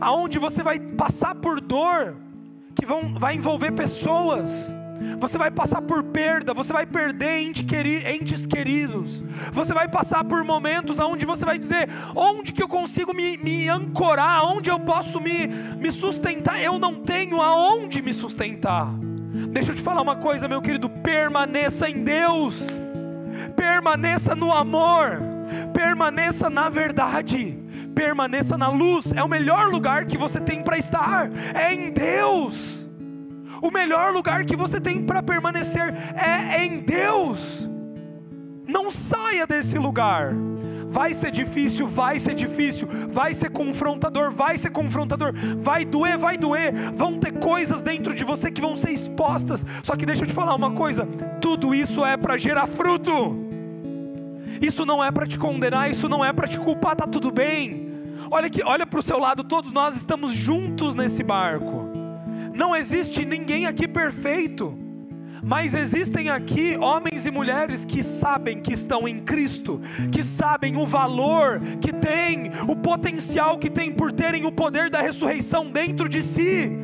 [0.00, 2.16] aonde você vai passar por dor
[2.74, 4.72] que vão, vai envolver pessoas
[5.18, 9.22] você vai passar por perda, você vai perder entes queridos,
[9.52, 13.68] você vai passar por momentos onde você vai dizer: onde que eu consigo me, me
[13.68, 16.62] ancorar, onde eu posso me, me sustentar?
[16.62, 18.88] Eu não tenho aonde me sustentar.
[19.50, 22.80] Deixa eu te falar uma coisa, meu querido: permaneça em Deus,
[23.56, 25.20] permaneça no amor,
[25.72, 27.58] permaneça na verdade.
[27.92, 32.79] Permaneça na luz, é o melhor lugar que você tem para estar, é em Deus.
[33.62, 37.68] O melhor lugar que você tem para permanecer é em Deus.
[38.66, 40.32] Não saia desse lugar.
[40.90, 46.36] Vai ser difícil, vai ser difícil, vai ser confrontador, vai ser confrontador, vai doer, vai
[46.36, 46.72] doer.
[46.94, 49.64] Vão ter coisas dentro de você que vão ser expostas.
[49.84, 51.06] Só que deixa eu te falar uma coisa:
[51.40, 53.50] tudo isso é para gerar fruto.
[54.60, 57.88] Isso não é para te condenar, isso não é para te culpar, tá tudo bem.
[58.30, 61.89] Olha aqui, olha para o seu lado, todos nós estamos juntos nesse barco.
[62.54, 64.76] Não existe ninguém aqui perfeito,
[65.42, 69.80] mas existem aqui homens e mulheres que sabem que estão em Cristo,
[70.12, 75.00] que sabem o valor que tem, o potencial que tem por terem o poder da
[75.00, 76.78] ressurreição dentro de si.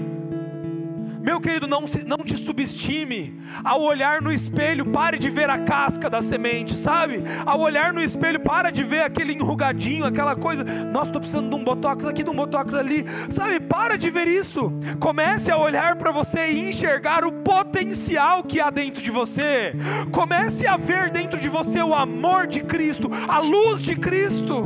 [1.26, 3.40] Meu querido, não, não te subestime.
[3.64, 7.20] Ao olhar no espelho, pare de ver a casca da semente, sabe?
[7.44, 10.62] Ao olhar no espelho, para de ver aquele enrugadinho, aquela coisa.
[10.62, 13.04] Nossa, estou precisando de um botox aqui, de um botox ali.
[13.28, 13.58] Sabe?
[13.58, 14.72] Para de ver isso.
[15.00, 19.74] Comece a olhar para você e enxergar o potencial que há dentro de você.
[20.12, 24.64] Comece a ver dentro de você o amor de Cristo, a luz de Cristo,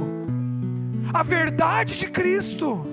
[1.11, 2.87] a verdade de Cristo.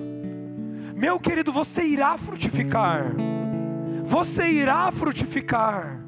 [0.94, 3.12] Meu querido, você irá frutificar
[4.08, 6.00] você irá frutificar.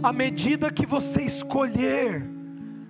[0.00, 2.22] À medida que você escolher,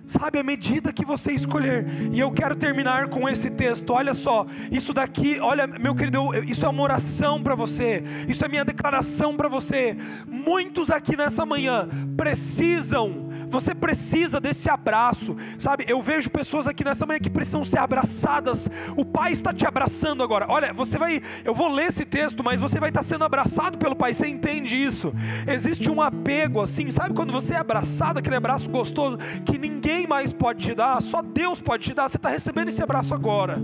[0.05, 4.45] sabe, à medida que você escolher, e eu quero terminar com esse texto, olha só,
[4.71, 9.35] isso daqui, olha, meu querido, isso é uma oração para você, isso é minha declaração
[9.35, 9.97] para você.
[10.27, 15.85] Muitos aqui nessa manhã precisam você precisa desse abraço, sabe?
[15.87, 18.69] Eu vejo pessoas aqui nessa manhã que precisam ser abraçadas.
[18.95, 20.45] O Pai está te abraçando agora.
[20.47, 23.95] Olha, você vai, eu vou ler esse texto, mas você vai estar sendo abraçado pelo
[23.95, 24.13] Pai.
[24.13, 25.13] Você entende isso?
[25.47, 27.13] Existe um apego assim, sabe?
[27.13, 31.61] Quando você é abraçado, aquele abraço gostoso que ninguém mais pode te dar, só Deus
[31.61, 32.07] pode te dar.
[32.07, 33.59] Você está recebendo esse abraço agora.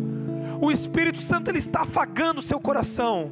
[0.60, 3.32] O Espírito Santo ele está afagando o seu coração.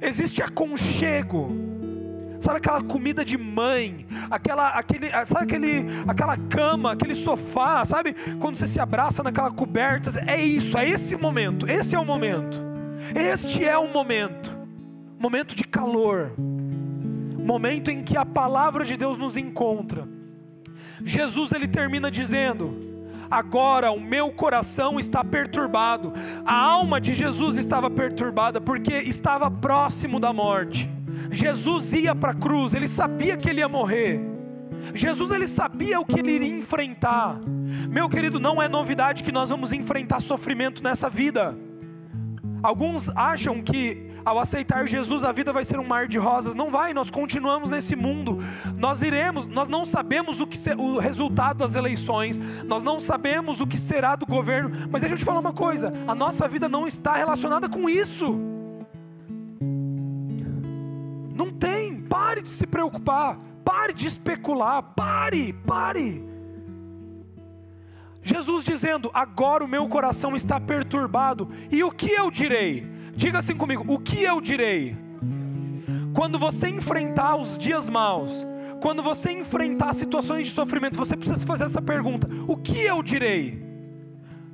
[0.00, 1.67] Existe aconchego
[2.40, 8.14] sabe aquela comida de mãe, aquela, aquele, sabe aquele, aquela cama, aquele sofá, sabe?
[8.38, 12.60] Quando você se abraça naquela coberta, é isso, é esse momento, esse é o momento,
[13.14, 14.50] este é o momento,
[15.18, 20.06] momento de calor, momento em que a palavra de Deus nos encontra.
[21.04, 22.87] Jesus ele termina dizendo:
[23.30, 26.12] agora o meu coração está perturbado.
[26.44, 30.90] A alma de Jesus estava perturbada porque estava próximo da morte.
[31.30, 34.20] Jesus ia para a cruz, ele sabia que ele ia morrer.
[34.94, 37.38] Jesus ele sabia o que ele iria enfrentar.
[37.90, 41.56] Meu querido, não é novidade que nós vamos enfrentar sofrimento nessa vida.
[42.62, 46.54] Alguns acham que ao aceitar Jesus a vida vai ser um mar de rosas.
[46.54, 48.38] Não vai, nós continuamos nesse mundo.
[48.76, 53.60] Nós iremos, nós não sabemos o que ser, o resultado das eleições, nós não sabemos
[53.60, 56.68] o que será do governo, mas deixa eu te falar uma coisa, a nossa vida
[56.68, 58.38] não está relacionada com isso.
[61.34, 62.02] Não tem.
[62.02, 63.38] Pare de se preocupar.
[63.64, 64.82] Pare de especular.
[64.82, 66.24] Pare, pare.
[68.22, 71.48] Jesus dizendo: Agora o meu coração está perturbado.
[71.70, 72.97] E o que eu direi?
[73.18, 74.96] Diga assim comigo: O que eu direi?
[76.14, 78.46] Quando você enfrentar os dias maus,
[78.80, 83.60] quando você enfrentar situações de sofrimento, você precisa fazer essa pergunta: O que eu direi?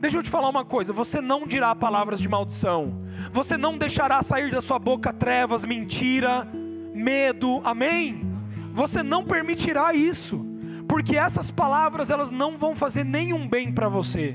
[0.01, 4.23] Deixa eu te falar uma coisa: você não dirá palavras de maldição, você não deixará
[4.23, 6.49] sair da sua boca trevas, mentira,
[6.95, 8.27] medo, amém?
[8.73, 10.43] Você não permitirá isso,
[10.89, 14.35] porque essas palavras elas não vão fazer nenhum bem para você.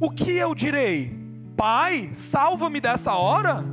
[0.00, 1.25] O que eu direi?
[1.56, 3.64] Pai, salva-me dessa hora?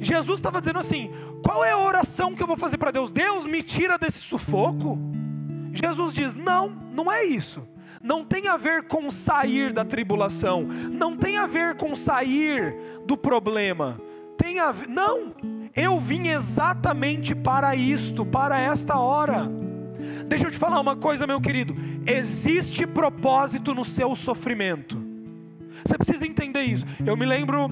[0.00, 1.10] Jesus estava dizendo assim:
[1.42, 3.10] qual é a oração que eu vou fazer para Deus?
[3.10, 4.98] Deus me tira desse sufoco?
[5.72, 7.66] Jesus diz: não, não é isso.
[8.02, 12.74] Não tem a ver com sair da tribulação, não tem a ver com sair
[13.06, 14.00] do problema.
[14.38, 15.34] Tem a ver, não,
[15.76, 19.50] eu vim exatamente para isto, para esta hora.
[20.26, 21.76] Deixa eu te falar uma coisa, meu querido.
[22.06, 25.09] Existe propósito no seu sofrimento.
[25.84, 26.84] Você precisa entender isso.
[27.04, 27.68] Eu me lembro,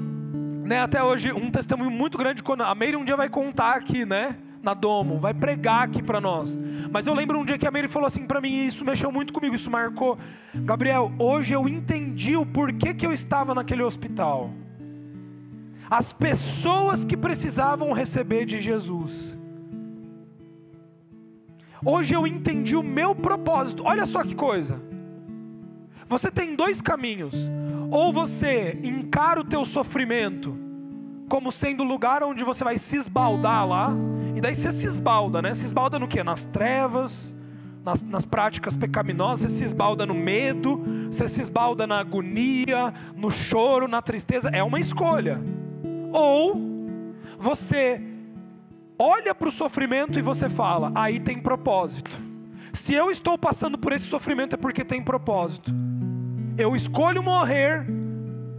[0.64, 4.04] né, até hoje, um testemunho muito grande quando a Meire um dia vai contar aqui,
[4.04, 4.36] né?
[4.62, 6.58] Na Domo, vai pregar aqui para nós.
[6.90, 9.12] Mas eu lembro um dia que a Meire falou assim para mim, e isso mexeu
[9.12, 10.18] muito comigo, isso marcou.
[10.54, 14.50] Gabriel, hoje eu entendi o porquê que eu estava naquele hospital
[15.90, 19.38] as pessoas que precisavam receber de Jesus.
[21.84, 23.84] Hoje eu entendi o meu propósito.
[23.84, 24.80] Olha só que coisa.
[26.08, 27.34] Você tem dois caminhos.
[27.90, 30.68] Ou você encara o teu sofrimento
[31.28, 33.92] como sendo o lugar onde você vai se esbaldar lá,
[34.34, 35.52] e daí você se esbalda, né?
[35.52, 36.22] Se esbalda no que?
[36.22, 37.36] Nas trevas,
[37.84, 43.30] nas, nas práticas pecaminosas, você se esbalda no medo, você se esbalda na agonia, no
[43.30, 44.48] choro, na tristeza.
[44.50, 45.40] É uma escolha.
[46.12, 46.60] Ou
[47.38, 48.00] você
[48.98, 52.10] olha para o sofrimento e você fala: aí tem propósito.
[52.72, 55.72] Se eu estou passando por esse sofrimento é porque tem propósito.
[56.58, 57.86] Eu escolho morrer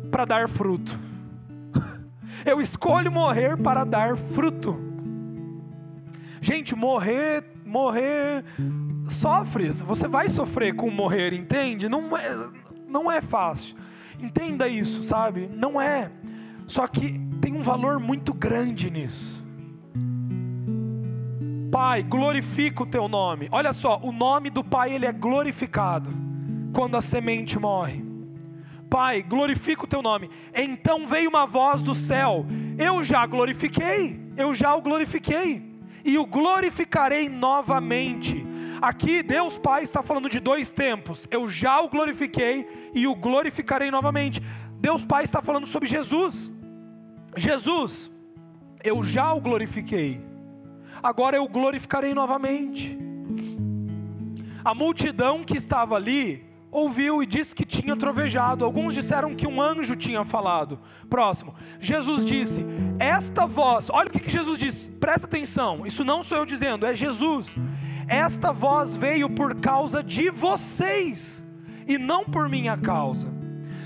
[0.09, 0.97] para dar fruto.
[2.45, 4.79] Eu escolho morrer para dar fruto.
[6.39, 8.45] Gente, morrer, morrer
[9.09, 9.67] sofre.
[9.69, 11.89] Você vai sofrer com morrer, entende?
[11.89, 12.49] Não é,
[12.87, 13.75] não é fácil.
[14.17, 15.49] Entenda isso, sabe?
[15.53, 16.09] Não é.
[16.67, 19.45] Só que tem um valor muito grande nisso.
[21.69, 23.49] Pai, glorifica o teu nome.
[23.51, 26.28] Olha só, o nome do Pai ele é glorificado
[26.73, 28.03] quando a semente morre.
[28.89, 30.29] Pai, glorifica o teu nome.
[30.53, 32.45] Então veio uma voz do céu:
[32.77, 35.63] Eu já glorifiquei, eu já o glorifiquei,
[36.03, 38.45] e o glorificarei novamente.
[38.81, 43.91] Aqui Deus Pai está falando de dois tempos: eu já o glorifiquei e o glorificarei
[43.91, 44.41] novamente.
[44.79, 46.51] Deus Pai está falando sobre Jesus.
[47.35, 48.09] Jesus,
[48.83, 50.19] eu já o glorifiquei,
[51.03, 52.97] agora eu glorificarei novamente.
[54.65, 58.63] A multidão que estava ali ouviu e disse que tinha trovejado.
[58.63, 60.79] Alguns disseram que um anjo tinha falado.
[61.09, 61.55] Próximo.
[61.79, 62.65] Jesus disse:
[62.99, 66.85] Esta voz, olha o que, que Jesus disse, presta atenção, isso não sou eu dizendo,
[66.85, 67.55] é Jesus.
[68.07, 71.43] Esta voz veio por causa de vocês
[71.87, 73.27] e não por minha causa.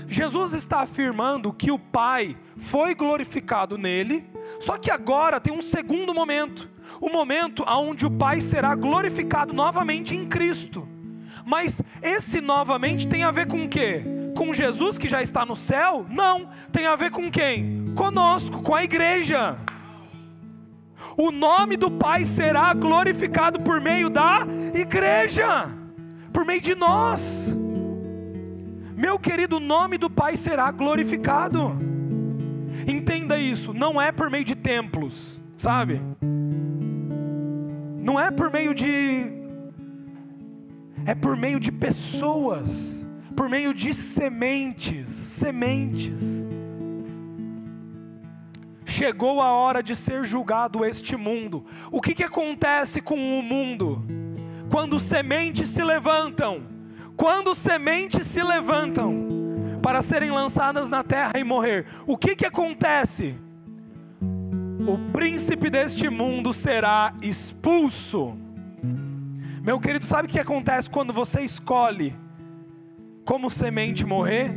[0.06, 4.24] Jesus está afirmando que o Pai foi glorificado nele,
[4.60, 6.70] só que agora tem um segundo momento,
[7.00, 10.93] o momento onde o Pai será glorificado novamente em Cristo.
[11.44, 14.02] Mas esse novamente tem a ver com o quê?
[14.34, 16.06] Com Jesus que já está no céu?
[16.08, 17.92] Não, tem a ver com quem?
[17.94, 19.56] Conosco, com a igreja.
[21.16, 25.68] O nome do Pai será glorificado por meio da igreja,
[26.32, 27.54] por meio de nós.
[28.96, 31.76] Meu querido, o nome do Pai será glorificado.
[32.88, 36.00] Entenda isso, não é por meio de templos, sabe?
[38.00, 39.43] Não é por meio de
[41.06, 46.46] é por meio de pessoas, por meio de sementes, sementes.
[48.84, 51.64] Chegou a hora de ser julgado este mundo.
[51.90, 54.04] O que, que acontece com o mundo?
[54.70, 56.62] Quando sementes se levantam,
[57.16, 59.28] quando sementes se levantam
[59.82, 63.36] para serem lançadas na terra e morrer, o que, que acontece?
[64.20, 68.43] O príncipe deste mundo será expulso.
[69.64, 72.14] Meu querido, sabe o que acontece quando você escolhe
[73.24, 74.54] como semente morrer?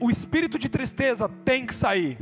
[0.00, 2.16] O espírito de tristeza tem que sair.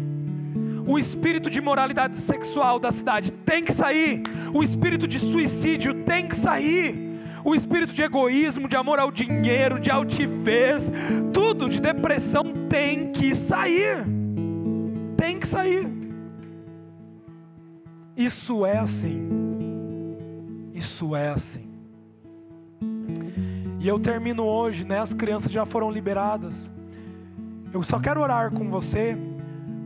[0.85, 4.25] O espírito de moralidade sexual da cidade tem que sair.
[4.53, 7.21] O espírito de suicídio tem que sair.
[7.45, 10.91] O espírito de egoísmo, de amor ao dinheiro, de altivez,
[11.33, 14.05] tudo de depressão tem que sair.
[15.17, 15.87] Tem que sair.
[18.17, 19.48] Isso é assim.
[20.79, 21.69] Isso é assim.
[23.81, 25.01] E eu termino hoje, né?
[25.01, 26.71] As crianças já foram liberadas.
[27.73, 29.19] Eu só quero orar com você,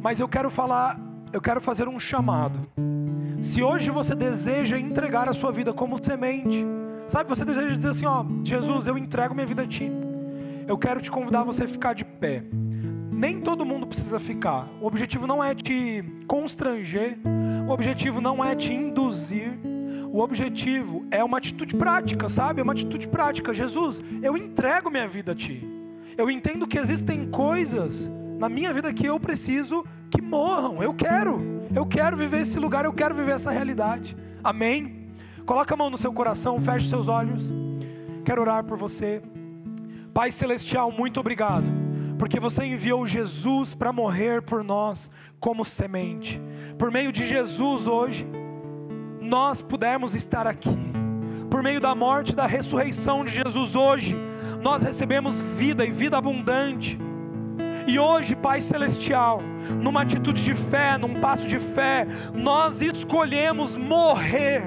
[0.02, 1.00] mas eu quero falar,
[1.32, 2.68] eu quero fazer um chamado.
[3.40, 6.62] Se hoje você deseja entregar a sua vida como semente,
[7.08, 9.90] sabe, você deseja dizer assim, ó, Jesus, eu entrego minha vida a ti.
[10.68, 12.44] Eu quero te convidar a você ficar de pé.
[13.10, 14.68] Nem todo mundo precisa ficar.
[14.78, 17.18] O objetivo não é te constranger,
[17.66, 19.71] o objetivo não é te induzir
[20.12, 22.60] o objetivo é uma atitude prática, sabe?
[22.60, 23.54] É uma atitude prática.
[23.54, 25.66] Jesus, eu entrego minha vida a Ti.
[26.18, 30.82] Eu entendo que existem coisas na minha vida que eu preciso que morram.
[30.82, 31.38] Eu quero.
[31.74, 34.14] Eu quero viver esse lugar, eu quero viver essa realidade.
[34.44, 35.08] Amém?
[35.46, 37.50] Coloca a mão no seu coração, feche seus olhos.
[38.22, 39.22] Quero orar por você.
[40.12, 41.64] Pai celestial, muito obrigado,
[42.18, 45.10] porque você enviou Jesus para morrer por nós
[45.40, 46.38] como semente.
[46.76, 48.26] Por meio de Jesus hoje,
[49.32, 50.76] nós pudermos estar aqui,
[51.50, 54.14] por meio da morte e da ressurreição de Jesus hoje,
[54.60, 56.98] nós recebemos vida e vida abundante.
[57.86, 59.40] E hoje, Pai Celestial,
[59.80, 64.64] numa atitude de fé, num passo de fé, nós escolhemos morrer.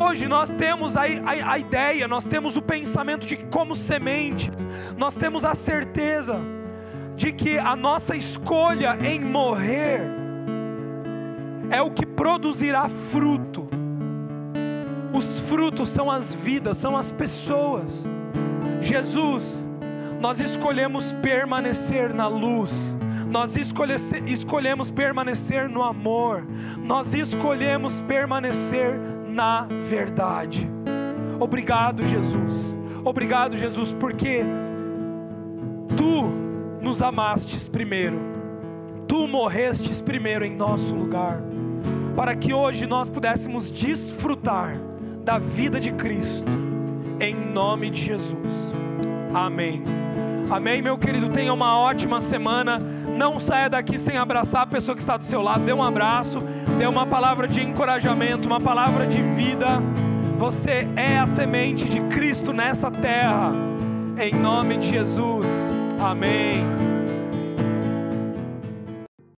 [0.00, 4.66] Hoje nós temos a, a, a, ideia, nós temos o pensamento de que, como sementes,
[4.96, 6.40] nós temos a certeza
[7.16, 10.00] de que a nossa escolha em morrer
[11.70, 13.79] é o que produzirá fruto.
[15.12, 18.06] Os frutos são as vidas, são as pessoas.
[18.80, 19.66] Jesus,
[20.20, 22.96] nós escolhemos permanecer na luz,
[23.28, 26.46] nós escolhemos permanecer no amor,
[26.78, 28.94] nós escolhemos permanecer
[29.28, 30.68] na verdade.
[31.38, 32.76] Obrigado, Jesus.
[33.04, 34.42] Obrigado, Jesus, porque
[35.96, 36.22] tu
[36.82, 38.18] nos amastes primeiro,
[39.08, 41.40] tu morrestes primeiro em nosso lugar,
[42.14, 44.89] para que hoje nós pudéssemos desfrutar
[45.24, 46.50] da vida de Cristo,
[47.20, 48.74] em nome de Jesus.
[49.34, 49.82] Amém.
[50.50, 51.28] Amém, meu querido.
[51.28, 52.78] Tenha uma ótima semana.
[53.16, 55.64] Não saia daqui sem abraçar a pessoa que está do seu lado.
[55.64, 56.42] Dê um abraço,
[56.78, 59.80] dê uma palavra de encorajamento, uma palavra de vida.
[60.38, 63.52] Você é a semente de Cristo nessa terra.
[64.18, 65.46] Em nome de Jesus.
[66.00, 66.99] Amém.